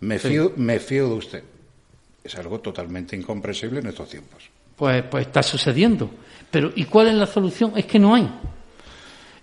[0.00, 1.44] Me fío, me fío de usted.
[2.24, 4.50] Es algo totalmente incomprensible en estos tiempos.
[4.74, 6.10] Pues, pues está sucediendo.
[6.50, 7.72] Pero ¿y cuál es la solución?
[7.76, 8.28] Es que no hay.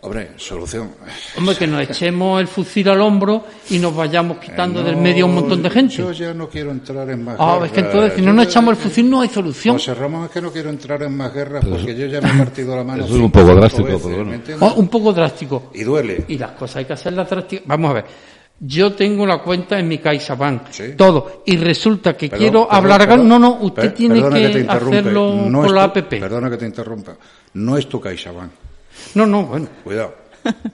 [0.05, 0.91] Hombre, solución.
[1.37, 5.27] Hombre, que nos echemos el fusil al hombro y nos vayamos quitando del medio a
[5.27, 5.95] un montón de gente.
[5.95, 7.65] Yo ya no quiero entrar en más Ah, guerras.
[7.67, 9.75] es que entonces si no nos echamos el fusil no hay solución.
[9.77, 12.33] José Ramón, es que no quiero entrar en más guerras porque yo ya me he
[12.37, 13.03] partido la mano.
[13.05, 13.87] eso es un poco 50 drástico,
[14.39, 14.57] veces.
[14.61, 15.71] Oh, un poco drástico.
[15.73, 16.25] Y duele.
[16.27, 17.65] Y las cosas hay que hacerlas drásticas.
[17.67, 18.05] Vamos a ver.
[18.59, 20.83] Yo tengo la cuenta en mi CaixaBank, Sí.
[20.95, 22.99] todo, y resulta que Perdón, quiero perdón, hablar.
[23.07, 23.27] perdón.
[23.27, 26.07] no, no, usted Per- tiene que, hacerlo No por es la tu- app.
[26.09, 27.15] Perdona que te interrumpa.
[27.55, 28.51] No es tu CaixaBank.
[29.15, 29.67] No, no, bueno.
[29.83, 30.15] Cuidado.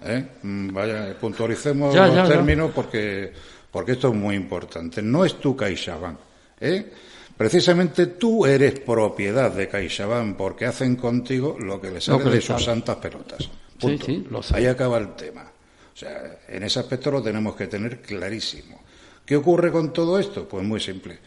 [0.04, 0.26] ¿eh?
[0.44, 2.28] Mm, Vaya, puntualicemos Ya, los ya.
[2.28, 3.32] términos porque,
[3.72, 5.02] porque esto es muy importante.
[5.02, 6.18] No es tu CaixaBank.
[6.60, 6.92] ¿eh?
[7.38, 12.64] Precisamente tú eres propiedad de CaixaBank porque hacen contigo lo que les sale de sus
[12.64, 13.50] santas pelotas.
[13.80, 14.06] Punto.
[14.06, 14.58] sí, lo sé.
[14.58, 15.42] Ahí acaba el tema.
[15.44, 18.82] O sea, en ese aspecto lo tenemos que tener clarísimo.
[19.26, 20.48] ¿Qué ocurre con todo esto?
[20.48, 21.18] Pues muy simple.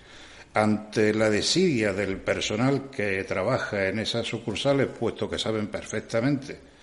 [0.55, 6.74] Ante la desidia del personal que trabaja en esas sucursales, puesto que saben perfectamente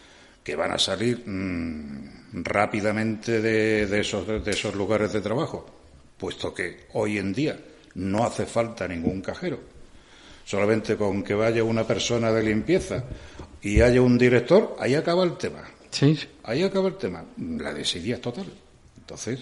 [0.44, 5.66] que van a salir mm, rápidamente de, de esos, de esos lugares de trabajo,
[6.18, 7.60] puesto que hoy en día
[7.96, 9.60] no hace falta ningún cajero.
[10.46, 13.04] Solamente con que vaya una persona de limpieza
[13.62, 15.64] y haya un director, ahí acaba el tema.
[15.92, 16.18] Sí.
[16.44, 17.24] Ahí acaba el tema.
[17.38, 18.48] La desidia es total.
[18.98, 19.39] Entonces,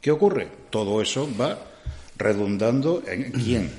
[0.00, 0.48] ¿qué ocurre?
[0.70, 1.58] Todo eso va
[2.16, 3.70] redundando en quién.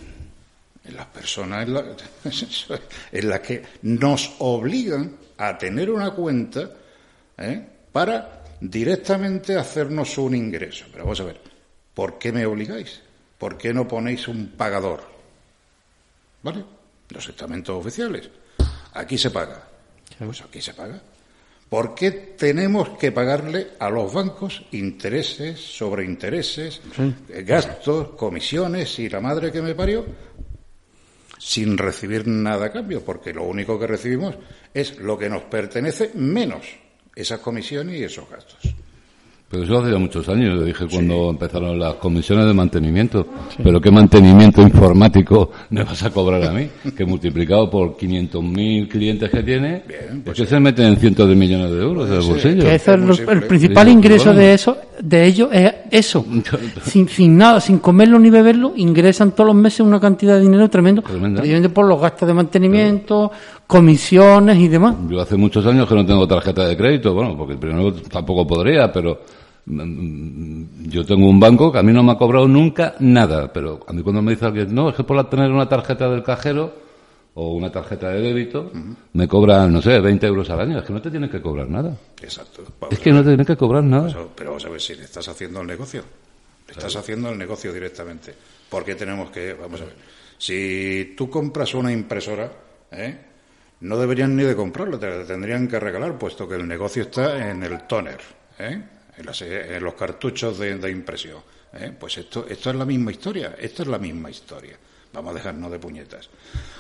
[0.86, 1.86] En las personas en, la-
[3.12, 6.70] en las que nos obligan a tener una cuenta
[7.38, 7.66] ¿eh?
[7.92, 10.86] para directamente hacernos un ingreso.
[10.92, 11.40] Pero vamos a ver,
[11.94, 13.02] ¿por qué me obligáis?
[13.38, 15.02] ¿Por qué no ponéis un pagador?
[16.44, 16.64] ¿Vale?
[17.10, 18.30] Los estamentos oficiales.
[18.94, 19.66] Aquí se paga.
[20.18, 21.02] Pues aquí se paga.
[21.70, 26.82] ¿Por qué tenemos que pagarle a los bancos intereses sobre intereses,
[27.46, 30.06] gastos, comisiones y la madre que me parió?
[31.40, 34.36] Sin recibir nada a cambio, porque lo único que recibimos
[34.74, 36.68] es lo que nos pertenece menos
[37.16, 38.76] esas comisiones y esos gastos.
[39.50, 43.26] Pero eso hace ya muchos años, lo dije cuando empezaron las comisiones de mantenimiento.
[43.64, 46.70] Pero ¿qué mantenimiento informático me vas a cobrar a mí?
[46.95, 51.36] Que multiplicado por 500.000 clientes que tiene, Bien, es pues que se meten cientos de
[51.36, 52.32] millones de euros del ser.
[52.32, 52.64] bolsillo.
[52.64, 53.34] Que eso es simple.
[53.34, 54.39] el principal Sí, ingreso bueno.
[54.39, 56.24] de eso de ellos es eso.
[56.84, 60.70] sin, sin nada, sin comerlo ni beberlo, ingresan todos los meses una cantidad de dinero
[60.70, 63.32] tremendo, precisamente por los gastos de mantenimiento,
[63.66, 64.95] comisiones y demás.
[65.10, 68.91] Yo hace muchos años que no tengo tarjeta de crédito, bueno, porque primero tampoco podría,
[68.91, 69.22] pero
[69.66, 73.93] yo tengo un banco que a mí no me ha cobrado nunca nada, pero a
[73.93, 76.74] mí cuando me dice alguien, no, es que por tener una tarjeta del cajero
[77.36, 78.72] o una tarjeta de débito,
[79.14, 81.70] me cobran, no sé, 20 euros al año, es que no te tienen que cobrar
[81.70, 81.95] nada.
[82.22, 82.64] Exacto.
[82.89, 84.14] Es que no te tienen que cobrar nada.
[84.36, 86.03] Pero vamos a ver si le estás haciendo el negocio.
[86.68, 88.34] Le estás haciendo el negocio directamente.
[88.70, 89.53] ¿Por qué tenemos que.?
[89.53, 89.95] Vamos a ver.
[90.38, 92.51] Si tú compras una impresora,
[92.91, 93.18] ¿eh?
[93.82, 97.49] no deberían ni de comprarla, te la tendrían que regalar, puesto que el negocio está
[97.49, 98.20] en el toner,
[98.57, 98.82] ¿eh?
[99.20, 101.44] En, las- en los cartuchos de, impresión.
[101.74, 101.92] ¿eh?
[102.00, 103.56] Pues esto, esto es la misma historia.
[103.60, 104.78] Esto es la misma historia.
[105.14, 106.30] Vamos a dejarnos de puñetas.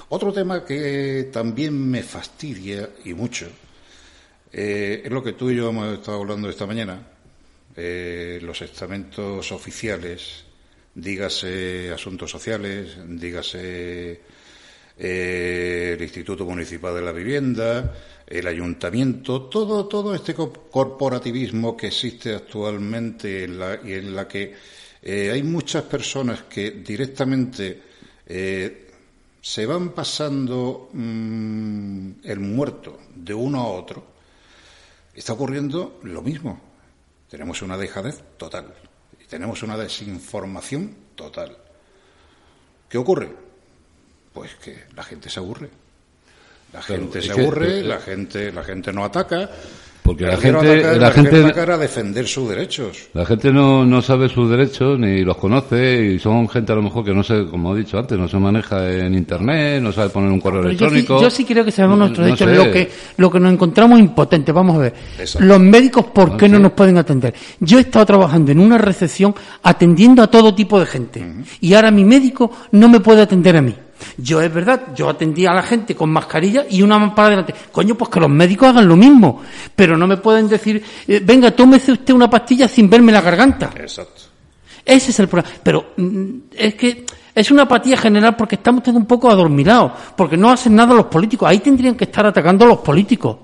[0.09, 3.47] Otro tema que también me fastidia y mucho
[4.51, 7.01] eh, es lo que tú y yo hemos estado hablando esta mañana.
[7.75, 10.43] eh, los estamentos oficiales,
[10.95, 14.19] dígase asuntos sociales, dígase
[14.97, 17.93] el Instituto Municipal de la Vivienda,
[18.29, 24.27] el Ayuntamiento, todo, todo este co- corporativismo que existe actualmente en la, y en la
[24.27, 24.55] que
[25.01, 27.81] eh, hay muchas personas que directamente
[28.27, 28.91] eh,
[29.41, 34.05] se van pasando mm, el muerto de uno a otro,
[35.15, 36.61] está ocurriendo lo mismo.
[37.29, 38.73] Tenemos una dejadez total
[39.21, 41.57] y tenemos una desinformación total.
[42.87, 43.29] ¿Qué ocurre?
[44.33, 45.69] Pues que la gente se aburre.
[46.73, 49.49] La gente se aburre, la gente, la gente no ataca.
[50.01, 53.09] Porque la gente- atacar- la gente- a defender sus derechos.
[53.13, 56.81] La gente no, no sabe sus derechos ni los conoce y son gente a lo
[56.81, 60.09] mejor que no sé, como he dicho antes, no se maneja en internet, no sabe
[60.09, 61.21] poner un correo Pero yo, sí, electrónico.
[61.21, 62.57] yo sí creo que sabemos No- nuestros no derechos.
[62.57, 62.65] sé.
[62.67, 64.55] Lo que, lo que nos encontramos impotentes.
[64.55, 64.93] Vamos a ver.
[65.19, 65.47] Exacto.
[65.47, 67.35] Los médicos, ¿por No qué no nos pueden atender?
[67.59, 71.23] Yo he estado trabajando en una recepción atendiendo a todo tipo de gente.
[71.61, 73.75] Y ahora mi médico no me puede atender a mí.
[74.17, 77.53] Yo es verdad, yo atendía a la gente con mascarilla y una mano para adelante.
[77.71, 79.41] Coño, pues que los médicos hagan lo mismo.
[79.75, 83.71] Pero no me pueden decir, eh, venga, tómese usted una pastilla sin verme la garganta.
[83.75, 84.21] Exacto.
[84.85, 85.53] Ese es el problema.
[85.63, 90.35] Pero mm, es que es una apatía general porque estamos todos un poco adormilados, porque
[90.35, 91.47] no hacen nada los políticos.
[91.47, 93.37] Ahí tendrían que estar atacando a los políticos.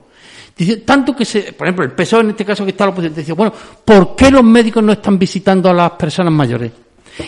[0.58, 3.16] Dice, tanto que se, por ejemplo, el PSOE en este caso que está la oposición,
[3.16, 3.54] dice, bueno,
[3.84, 6.72] ¿por qué los médicos no están visitando a las personas mayores?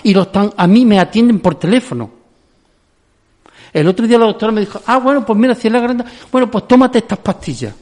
[0.04, 2.17] Y los están, a mí me atienden por teléfono.
[3.74, 6.06] El otro día la doctora me dijo, ah, bueno, pues mira, si es la garganta,
[6.32, 7.74] bueno, pues tómate estas pastillas.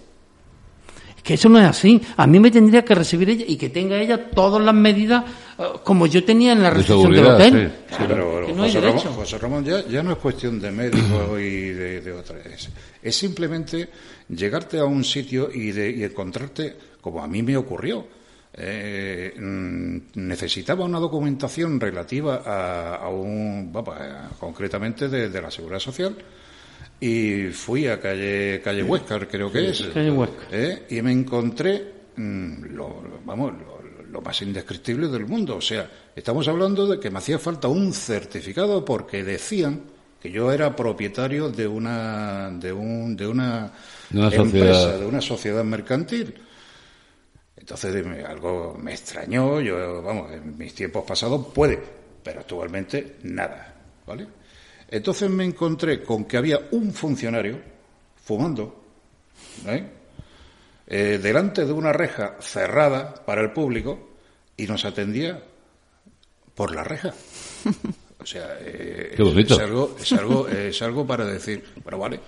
[1.18, 2.02] Es que eso no es así.
[2.18, 5.24] A mí me tendría que recibir ella y que tenga ella todas las medidas
[5.58, 7.72] eh, como yo tenía en la De recepción del hotel.
[7.90, 7.96] sí.
[7.98, 9.14] Sí, pero que no hay José, Ramón, derecho.
[9.14, 12.38] José Ramón, ya, ya no es cuestión de médico y de, de otra.
[12.40, 12.70] Es,
[13.02, 13.90] es simplemente
[14.30, 18.06] llegarte a un sitio y, de, y encontrarte, como a mí me ocurrió.
[18.58, 23.96] Eh, mm, necesitaba una documentación relativa a, a un, vamos,
[24.40, 26.16] concretamente de, de la Seguridad Social,
[27.00, 29.82] y fui a calle, calle Huéscar, creo que es.
[29.94, 30.12] Calle.
[30.52, 30.86] ¿eh?
[30.90, 33.76] y me encontré mm, lo, lo- vamos lo,
[34.10, 37.92] lo más indescriptible del mundo o sea estamos hablando de que me hacía falta un
[37.92, 39.82] certificado porque decían
[40.22, 43.72] que yo era propietario de una de un de una,
[44.10, 45.00] De una empresa sociedad.
[45.00, 46.34] de una sociedad mercantil
[47.66, 51.82] entonces me- algo me extrañó yo vamos en mis tiempos pasados puede
[52.24, 53.74] pero actualmente nada
[54.06, 54.28] vale
[54.90, 57.60] entonces me encontré con que había un funcionario
[58.24, 58.84] fumando
[59.68, 59.84] ¿eh?
[60.88, 64.10] eh, delante de una reja cerrada para el público
[64.56, 65.42] y nos atendía
[66.54, 67.14] por la reja.
[68.18, 69.54] O sea, eh, Qué bonito.
[69.56, 72.20] es algo, es algo, es algo para decir, bueno, vale,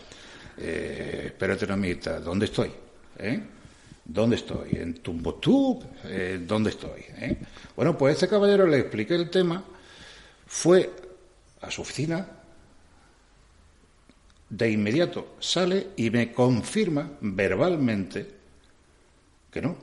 [0.59, 2.69] eh, espérate una mitad, ¿dónde estoy?
[3.17, 3.41] ¿Eh?
[4.09, 4.69] ¿Dónde estoy?
[4.71, 5.83] ¿En Tumbutú?
[6.05, 7.01] Eh, ¿Dónde estoy?
[7.17, 7.37] ¿Eh?
[7.75, 9.61] Bueno, pues este caballero le expliqué el tema,
[10.45, 10.89] fue
[11.59, 12.25] a su oficina,
[14.49, 18.25] de inmediato sale y me confirma verbalmente
[19.51, 19.75] que no,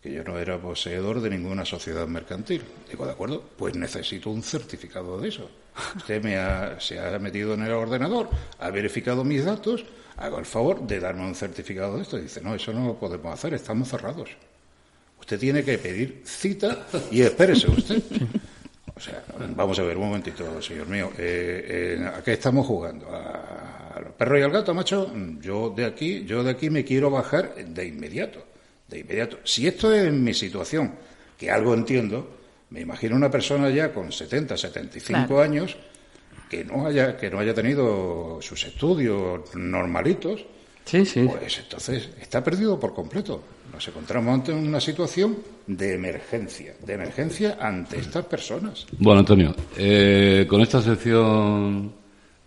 [0.00, 2.62] que yo no era poseedor de ninguna sociedad mercantil.
[2.88, 5.50] Digo, de acuerdo, pues necesito un certificado de eso.
[5.96, 8.28] Usted me ha, se ha metido en el ordenador,
[8.60, 9.84] ha verificado mis datos,
[10.22, 12.16] haga el favor de darme un certificado de esto.
[12.16, 14.30] Dice, no, eso no lo podemos hacer, estamos cerrados.
[15.20, 18.02] Usted tiene que pedir cita y espérese usted.
[18.94, 19.22] O sea,
[19.56, 21.10] vamos a ver un momentito, señor mío.
[21.18, 23.08] Eh, eh, ¿A qué estamos jugando?
[23.10, 25.12] ¿A, al perro y al gato, macho?
[25.40, 28.44] Yo de aquí, yo de aquí me quiero bajar de inmediato,
[28.88, 29.38] de inmediato.
[29.44, 30.92] Si esto es mi situación,
[31.38, 32.28] que algo entiendo,
[32.70, 35.40] me imagino una persona ya con 70, 75 Claro.
[35.42, 35.76] años
[36.52, 40.44] que no haya que no haya tenido sus estudios normalitos
[40.84, 41.28] Sí, sí.
[41.28, 43.40] Pues entonces está perdido por completo.
[43.72, 48.84] Nos encontramos ante una situación de emergencia, de emergencia ante estas personas.
[48.98, 51.92] Bueno, Antonio, eh, con esta sección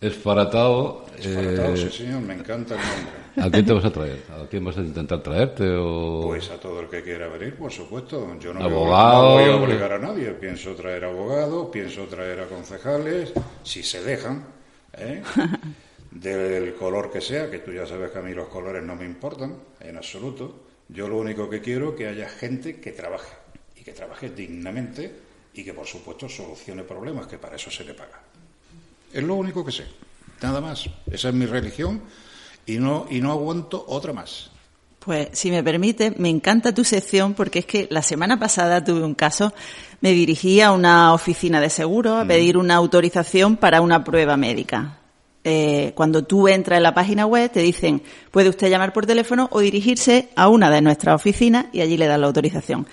[0.02, 3.25] esfaratado, Disparatado, eh, sí, señor, me encanta el nombre.
[3.38, 4.24] ¿A quién te vas a traer?
[4.30, 5.76] ¿A quién vas a intentar traerte?
[5.78, 6.22] O...
[6.24, 8.38] Pues a todo el que quiera venir, por supuesto.
[8.40, 9.24] Yo no, Abogado.
[9.24, 10.32] no voy a obligar a nadie.
[10.32, 13.34] Pienso traer abogados, pienso traer a concejales,
[13.64, 14.46] si se dejan,
[14.98, 15.22] ¿eh?
[16.12, 19.06] del color que sea, que tú ya sabes que a mí los colores no me
[19.06, 20.64] importan en absoluto.
[20.88, 23.34] Yo lo único que quiero es que haya gente que trabaje
[23.76, 25.14] y que trabaje dignamente
[25.54, 28.22] y que, por supuesto, solucione problemas, que para eso se le paga.
[29.12, 29.86] Es lo único que sé.
[30.42, 30.90] Nada más.
[31.10, 32.02] Esa es mi religión
[32.66, 34.50] y no, y no aguanto otra más.
[35.00, 39.04] Pues, si me permite, me encanta tu sección porque es que la semana pasada tuve
[39.04, 39.54] un caso,
[40.02, 44.98] me dirigí a una oficina de seguro a pedir una autorización para una prueba médica.
[45.44, 48.02] Eh, cuando tú entras en la página web te dicen,
[48.32, 52.08] puede usted llamar por teléfono o dirigirse a una de nuestras oficinas y allí le
[52.08, 52.88] dan la autorización.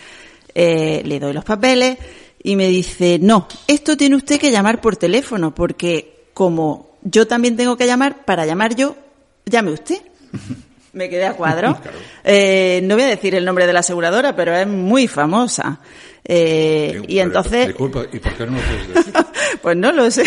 [0.54, 1.96] Eh, le doy los papeles
[2.42, 7.56] y me dice, no, esto tiene usted que llamar por teléfono porque como yo también
[7.56, 8.96] tengo que llamar, para llamar yo,
[9.44, 9.98] llame usted.
[10.92, 11.78] Me quedé a cuadro.
[12.22, 15.80] Eh, no voy a decir el nombre de la aseguradora, pero es muy famosa.
[16.24, 19.12] Eh, y entonces, Disculpa, ¿y por qué no lo puedes decir?
[19.62, 20.22] pues no lo sé.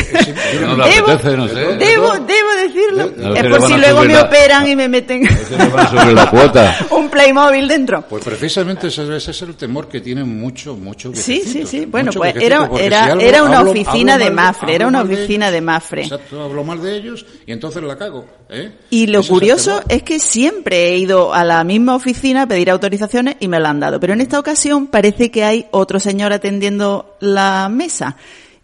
[0.62, 1.56] No debo, apetece, no sé.
[1.56, 3.12] debo, debo decirlo.
[3.16, 5.26] No es por si luego me la- operan y me meten
[5.90, 6.76] sobre la cuota.
[6.92, 8.02] un Playmobil dentro.
[8.10, 11.86] Pues precisamente ese, ese es el temor que tienen mucho, mucho Sí, sí, sí.
[11.86, 14.88] Bueno, pues era, era, si hablo- era una hablo- oficina hablo de mal Mafre, era
[14.88, 15.54] una de oficina ellos.
[15.54, 16.02] de Mafre.
[16.04, 18.26] Exacto, hablo mal de ellos y entonces la cago.
[18.50, 18.74] ¿eh?
[18.90, 19.84] Y lo es curioso temor.
[19.88, 23.68] es que siempre he ido a la misma oficina a pedir autorizaciones y me lo
[23.70, 23.98] han dado.
[24.02, 28.18] Pero en esta ocasión parece que hay otro señor atendiendo la mesa.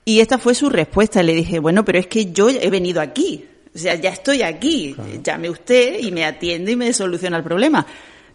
[0.05, 1.23] Y esta fue su respuesta.
[1.23, 3.45] Le dije, bueno, pero es que yo he venido aquí.
[3.73, 4.95] O sea, ya estoy aquí.
[5.23, 7.85] Llame usted y me atiende y me soluciona el problema.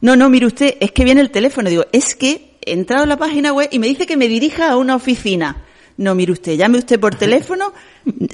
[0.00, 1.68] No, no, mire usted, es que viene el teléfono.
[1.68, 4.70] Digo, es que he entrado en la página web y me dice que me dirija
[4.70, 5.64] a una oficina.
[5.98, 7.72] No, mire usted, llame usted por teléfono.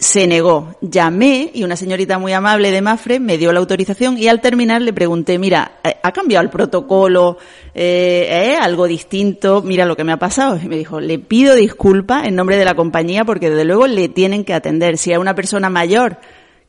[0.00, 0.74] Se negó.
[0.80, 4.82] Llamé y una señorita muy amable de Mafre me dio la autorización y al terminar
[4.82, 7.38] le pregunté, mira, eh, ¿ha cambiado el protocolo?
[7.72, 8.56] Eh, ¿eh?
[8.60, 9.62] ¿Algo distinto?
[9.62, 10.58] Mira lo que me ha pasado.
[10.62, 14.08] Y me dijo, le pido disculpas en nombre de la compañía porque desde luego le
[14.08, 14.98] tienen que atender.
[14.98, 16.18] Si hay una persona mayor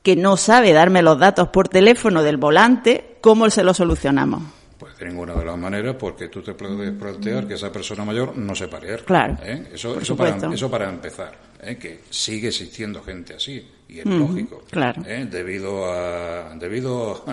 [0.04, 4.44] que no sabe darme los datos por teléfono del volante, ¿cómo se lo solucionamos?
[5.04, 8.56] De ninguna de las maneras, porque tú te puedes plantear que esa persona mayor no
[8.56, 9.04] sepa leer.
[9.04, 9.68] Claro, ¿eh?
[9.74, 11.76] Eso, eso, para, eso para empezar, ¿eh?
[11.76, 15.02] que sigue existiendo gente así, y es lógico, claro.
[15.06, 15.28] ¿eh?
[15.30, 17.26] debido, a, debido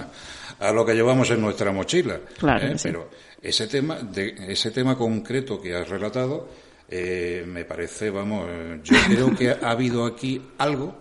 [0.59, 2.19] a lo que llevamos en nuestra mochila.
[2.39, 2.75] Claro.
[2.83, 3.11] Pero
[3.41, 6.49] ese tema, de, ese tema concreto que has relatado,
[6.89, 8.49] eh, me parece, vamos,
[8.83, 10.97] yo creo que ha habido aquí algo,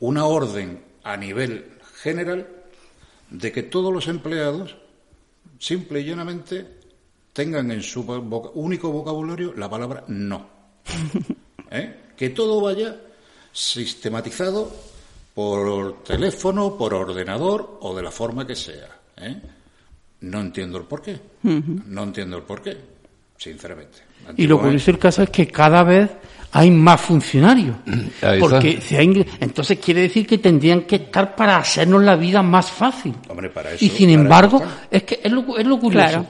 [0.00, 2.46] una orden a nivel general
[3.30, 4.76] de que todos los empleados
[5.62, 6.66] simple y llanamente
[7.32, 10.48] tengan en su voca- único vocabulario la palabra no.
[11.70, 12.10] ¿Eh?
[12.16, 13.00] Que todo vaya
[13.52, 14.70] sistematizado
[15.34, 18.88] por teléfono, por ordenador o de la forma que sea.
[19.18, 19.40] ¿eh?
[20.22, 21.20] No entiendo el porqué.
[21.42, 22.76] No entiendo el porqué,
[23.38, 23.98] sinceramente.
[24.36, 26.10] Y lo curioso del caso es que cada vez
[26.52, 27.76] hay más funcionarios.
[28.40, 32.70] Porque si hay- entonces quiere decir que tendrían que estar para hacernos la vida más
[32.70, 33.14] fácil.
[33.28, 36.26] Hombre, para eso- y sin para embargo, es que es lo, es lo curioso.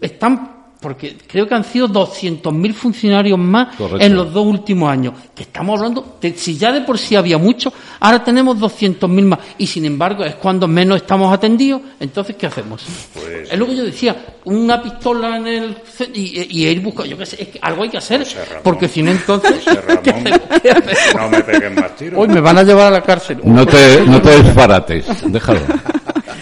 [0.00, 4.04] Están, porque creo que han sido 200.000 funcionarios más Correcto.
[4.04, 5.12] en los dos últimos años.
[5.34, 7.70] Que estamos hablando, de, si ya de por sí había mucho,
[8.00, 9.38] ahora tenemos 200.000 más.
[9.58, 11.82] Y sin embargo, es cuando menos estamos atendidos.
[12.00, 12.82] Entonces, ¿qué hacemos?
[13.12, 15.76] Pues- es lo que yo decía, una pistola en el
[16.14, 18.60] y, y ir buscando, yo qué sé, es que algo hay que hacer, José Ramón.
[18.64, 20.40] porque si no entonces José Ramón, ¿qué hacemos?
[20.62, 21.14] ¿Qué hacemos?
[21.16, 22.18] no me peguen más tiros.
[22.20, 23.38] Hoy me van a llevar a la cárcel.
[23.44, 25.60] No te, no te desbarates, déjalo.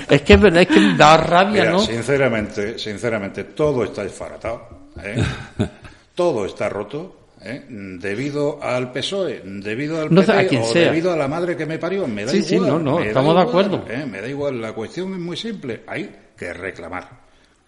[0.09, 1.78] Es que es verdad, es que da rabia, Mira, ¿no?
[1.80, 4.68] sinceramente, sinceramente, todo está desfaratado,
[5.03, 5.22] ¿eh?
[6.14, 7.64] todo está roto, ¿eh?
[7.68, 10.84] debido al PSOE, debido al No PP a quien o sea.
[10.90, 12.49] debido a la madre que me parió, me da Sí, igual.
[12.49, 13.84] sí, no, no, me estamos de acuerdo.
[13.88, 14.05] ¿eh?
[14.07, 17.09] Me da igual, la cuestión es muy simple, hay que reclamar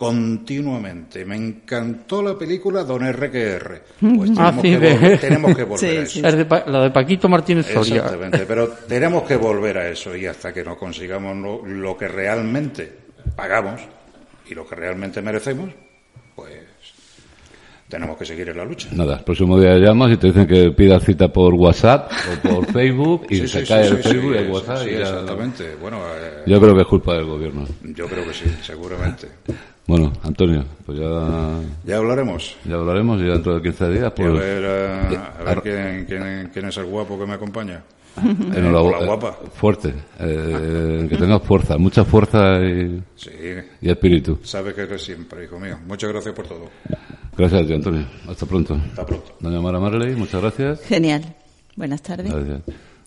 [0.01, 1.27] continuamente.
[1.27, 3.83] Me encantó la película Don RQR.
[4.17, 6.13] Pues Ah, tenemos, sí, que, de- volver, tenemos que volver Sí, a eso.
[6.13, 6.23] sí.
[6.25, 7.97] Es de Pa- la de Paquito Martínez Soria.
[7.97, 12.09] Exactamente, pero tenemos que volver a eso y hasta que no consigamos lo, lo que
[12.09, 12.91] realmente
[13.37, 13.83] pagamos
[14.49, 15.71] y lo que realmente merecemos,
[16.35, 16.51] pues
[17.89, 18.89] tenemos que seguir en la lucha.
[18.93, 22.67] Nada, el próximo día llamas y te dicen que pidas cita por WhatsApp o por
[22.73, 24.79] Facebook y Sí, se sí, cae sí, el sí, Facebook y el WhatsApp.
[24.79, 25.75] sí, y ya- exactamente.
[25.81, 27.67] Bueno, eh, Yo creo que es culpa del gobierno.
[27.83, 29.27] yo creo que sí, seguramente.
[29.87, 32.57] Bueno, Antonio, pues ya, Ya hablaremos.
[32.65, 34.29] ya hablaremos y ya dentro de 15 días, Y pues...
[34.29, 37.83] a ver, eh, a ver ar- quién, quién- quién es el guapo que me acompaña.
[38.23, 38.99] Enhorabuena.
[38.99, 39.39] Hola, guapa.
[39.55, 39.95] Fuerte.
[40.19, 43.31] Eh, que tengas fuerza, mucha fuerza y, Sí,
[43.81, 44.39] y espíritu.
[44.43, 45.79] sabe que eres siempre, hijo mío.
[45.87, 46.69] Muchas gracias por todo.
[47.37, 48.05] Gracias a ti, Antonio.
[48.29, 48.75] Hasta pronto.
[48.75, 49.33] Hasta pronto.
[49.41, 50.81] Doña Mara Marley, muchas gracias.
[50.83, 51.23] Genial.
[51.77, 52.33] Buenas tardes.
[52.33, 52.61] Gracias.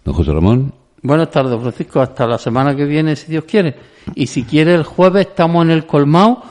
[0.03, 0.73] Don José Ramón.
[1.01, 1.99] Buenas tardes, Francisco.
[2.01, 3.75] Hasta la semana que viene, si Dios quiere.
[4.15, 6.41] Y si quiere, el jueves estamos en el Colmao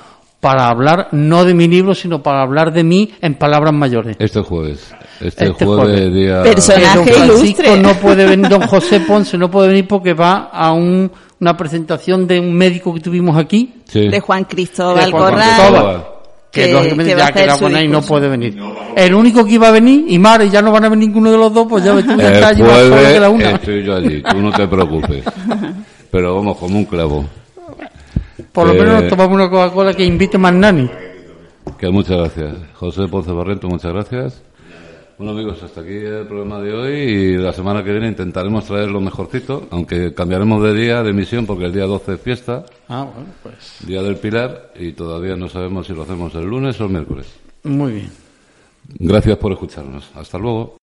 [0.43, 4.17] para hablar no de mi libro, sino para hablar de mí en palabras mayores.
[4.19, 4.93] Este jueves.
[5.21, 6.13] Este, Este jueves, jueves.
[6.15, 6.43] día.
[6.43, 7.77] Personaje don Francisco ilustre.
[7.81, 12.27] no puede venir, don José Ponce no puede venir porque va a un- una presentación
[12.27, 14.09] de un médico que tuvimos aquí, Sí.
[14.09, 15.49] De Juan Cristóbal De Juan Corral.
[15.57, 16.05] Cristóbal.
[16.51, 18.59] que, Que- lógicamente que ya queda con ahí, no puede venir.
[18.97, 21.31] El único que iba a venir, y Mara, y ya no van a venir ninguno
[21.31, 23.51] de los dos, pues ya ves tú que está El allí más que la una.
[23.53, 25.25] estoy yo allí, tú no te preocupes.
[26.11, 27.25] Pero vamos, como un clavo.
[28.53, 30.89] Por lo Eh, menos nos tomamos una Coca-Cola que invite más nani.
[31.79, 32.57] Que muchas gracias.
[32.75, 34.43] José Ponce Barreto, muchas gracias.
[35.19, 38.91] Bueno amigos, hasta aquí el programa de hoy y la semana que viene intentaremos traer
[38.91, 43.05] lo mejorcito, aunque cambiaremos de día de emisión porque el día 12 es fiesta, Ah,
[43.15, 46.85] bueno, pues Día del Pilar, y todavía no sabemos si lo hacemos el lunes o
[46.87, 47.27] el miércoles.
[47.63, 48.11] muy bien.
[48.99, 50.11] Gracias por escucharnos.
[50.17, 50.77] Hasta luego.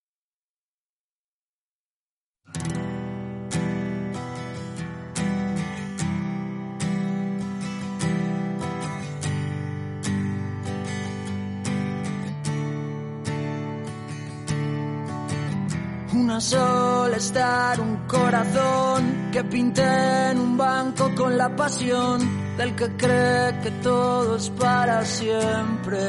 [16.40, 22.96] Una sola estar, un corazón que pinté en un banco con la pasión del que
[22.96, 26.00] cree que todo es para siempre.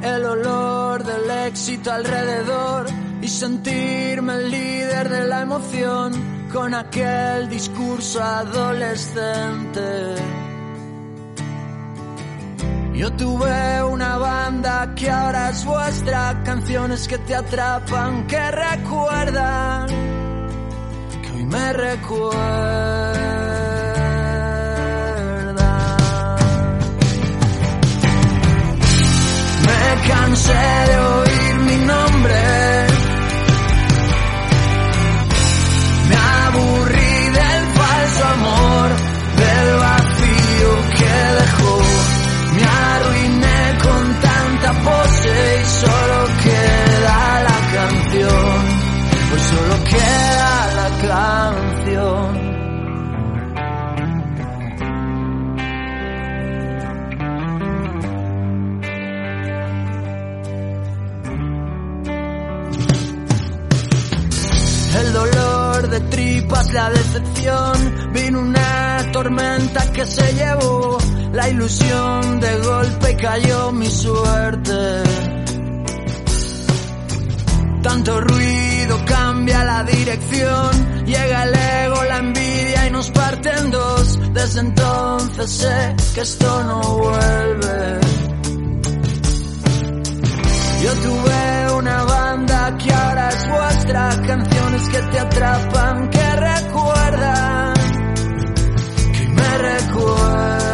[0.00, 2.86] El olor del éxito alrededor
[3.20, 6.12] y sentirme el líder de la emoción
[6.52, 10.14] con aquel discurso adolescente.
[12.94, 19.86] Yo tuve una banda que ahora es vuestra, canciones que te atrapan, que recuerdan,
[21.20, 23.14] que hoy me recuerdan.
[29.66, 31.23] Me cansé de
[45.84, 48.54] solo queda la canción.
[49.30, 52.44] Pues solo queda la canción.
[65.00, 70.98] El dolor de tripas, la decepción, vino una tormenta que se llevó
[71.34, 75.23] la ilusión de golpe cayó mi suerte.
[77.94, 84.18] Tanto ruido cambia la dirección, llega el ego, la envidia y nos parte en dos.
[84.32, 88.00] Desde entonces sé que esto no vuelve.
[90.82, 97.74] Yo tuve una banda que ahora es vuestra, canciones que te atrapan, que recuerdan,
[99.12, 100.73] que me recuerdan.